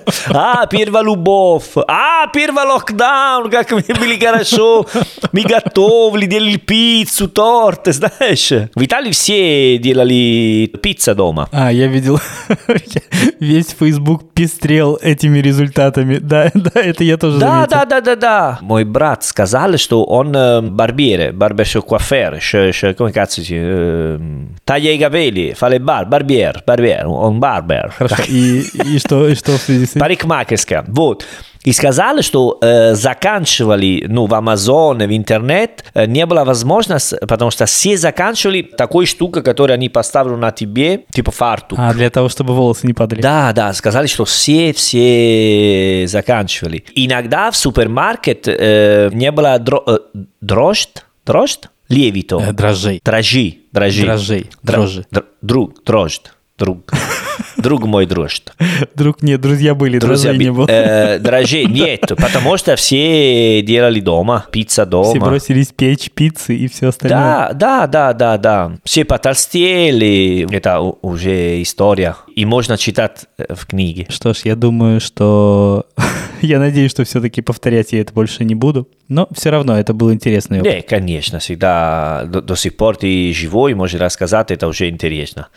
[0.28, 1.64] А, первая любовь.
[1.88, 4.86] А, первый локдаун, как мы были хорошо.
[5.32, 8.50] Мы готовили, делали пиццу, торты, знаешь.
[8.74, 11.48] В Италии все делали пицца дома.
[11.52, 12.20] А, я видел,
[13.40, 16.18] весь Facebook пестрел этими результатами.
[16.18, 17.70] Да, да, это я тоже Да, заметил.
[17.70, 18.58] да, да, да, да.
[18.60, 22.40] Мой брат сказал, что он э, барбиere, барбершоп куафер,
[22.96, 23.54] come cazzo si...
[23.56, 24.18] Э,
[24.64, 27.92] taglia i capelli, fa le bar, barbier, barbier, он барбер.
[27.96, 30.00] Хорошо, и, и, что, и что в связи с этим?
[30.00, 30.84] Парикмахерская.
[30.88, 31.24] Вот.
[31.66, 37.50] И сказали, что э, заканчивали, ну, в Амазоне, в интернет, э, не было возможности, потому
[37.50, 41.78] что все заканчивали такой штукой, которую они поставили на тебе, типа фартук.
[41.80, 43.20] А, для того, чтобы волосы не падали.
[43.20, 46.84] Да, да, сказали, что все, все заканчивали.
[46.94, 49.98] Иногда в супермаркет э, не было дро, э,
[50.40, 53.00] дрожд, дрожд, левито, Э, дрожжей.
[53.04, 55.04] дрожжи, дрожжи, дрожжи.
[55.10, 56.90] др- друг, дрожд, друг,
[57.56, 58.54] друг мой дрожд.
[58.94, 60.66] Друг, нет, друзья были, Друзья, дрожжей не было.
[60.68, 65.10] э, дрожжей нет, потому что все делали дома, пицца дома.
[65.10, 67.18] Все бросились печь пиццы и все остальное.
[67.18, 68.72] Да, да, да, да, да.
[68.84, 70.46] Все потолстели.
[70.50, 72.16] Это уже история.
[72.34, 74.06] И можно читать э, в книге.
[74.08, 75.86] Что ж, я думаю, что...
[76.42, 78.88] я надеюсь, что все-таки повторять я это больше не буду.
[79.08, 80.74] Но все равно это был интересный опыт.
[80.74, 85.48] Не, конечно, всегда до, до сих пор ты живой, можешь рассказать, это уже интересно.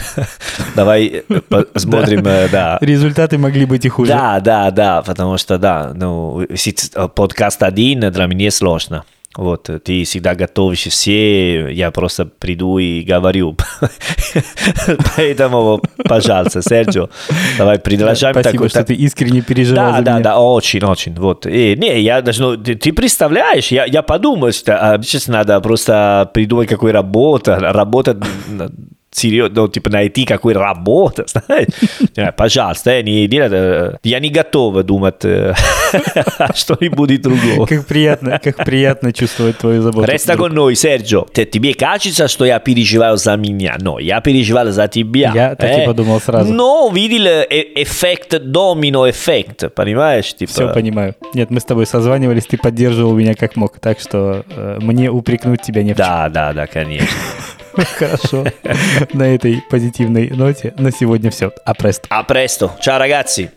[0.76, 2.78] Давай э, посмотрим, э, да.
[2.80, 4.12] Результаты могли быть и хуже.
[4.12, 9.04] Да, да, да, потому что, да, ну, сит- подкаст один для меня сложно.
[9.36, 13.56] Вот, ты всегда готовишь все, я просто приду и говорю.
[15.16, 17.08] Поэтому, пожалуйста, Серджио,
[17.56, 18.34] давай продолжаем.
[18.34, 20.22] Спасибо, такой- что ты искренне переживал Да, да, меня.
[20.24, 21.14] да, очень, очень.
[21.14, 21.46] Вот.
[21.46, 25.60] И, не, я даже, ну, ты, ты представляешь, я, я подумал, что а, сейчас надо
[25.60, 28.16] просто придумать какую работу, работать
[29.10, 31.68] серьезно, ну, типа найти какую работу, знаешь.
[32.36, 35.20] Пожалуйста, э, я не готов думать
[36.54, 37.66] что-нибудь другое.
[37.66, 40.06] Как приятно, как приятно чувствовать твою заботу.
[40.10, 40.48] Resta друг.
[40.48, 41.26] con noi, Sergio.
[41.32, 43.76] Te- тебе кажется, что я переживаю за меня?
[43.80, 45.32] Но я переживал за тебя.
[45.34, 46.52] Я так и подумал сразу.
[46.52, 50.34] Но видел эффект, домино-эффект, понимаешь?
[50.34, 51.14] Типа, Все понимаю.
[51.34, 55.62] Нет, мы с тобой созванивались, ты поддерживал меня как мог, так что э, мне упрекнуть
[55.62, 56.06] тебя не в чем.
[56.06, 57.08] Да, да, да, конечно.
[57.98, 58.44] Хорошо.
[59.12, 61.52] На этой позитивной ноте на сегодня все.
[61.64, 62.06] А прест.
[62.10, 63.50] A presto, ciao ragazzi.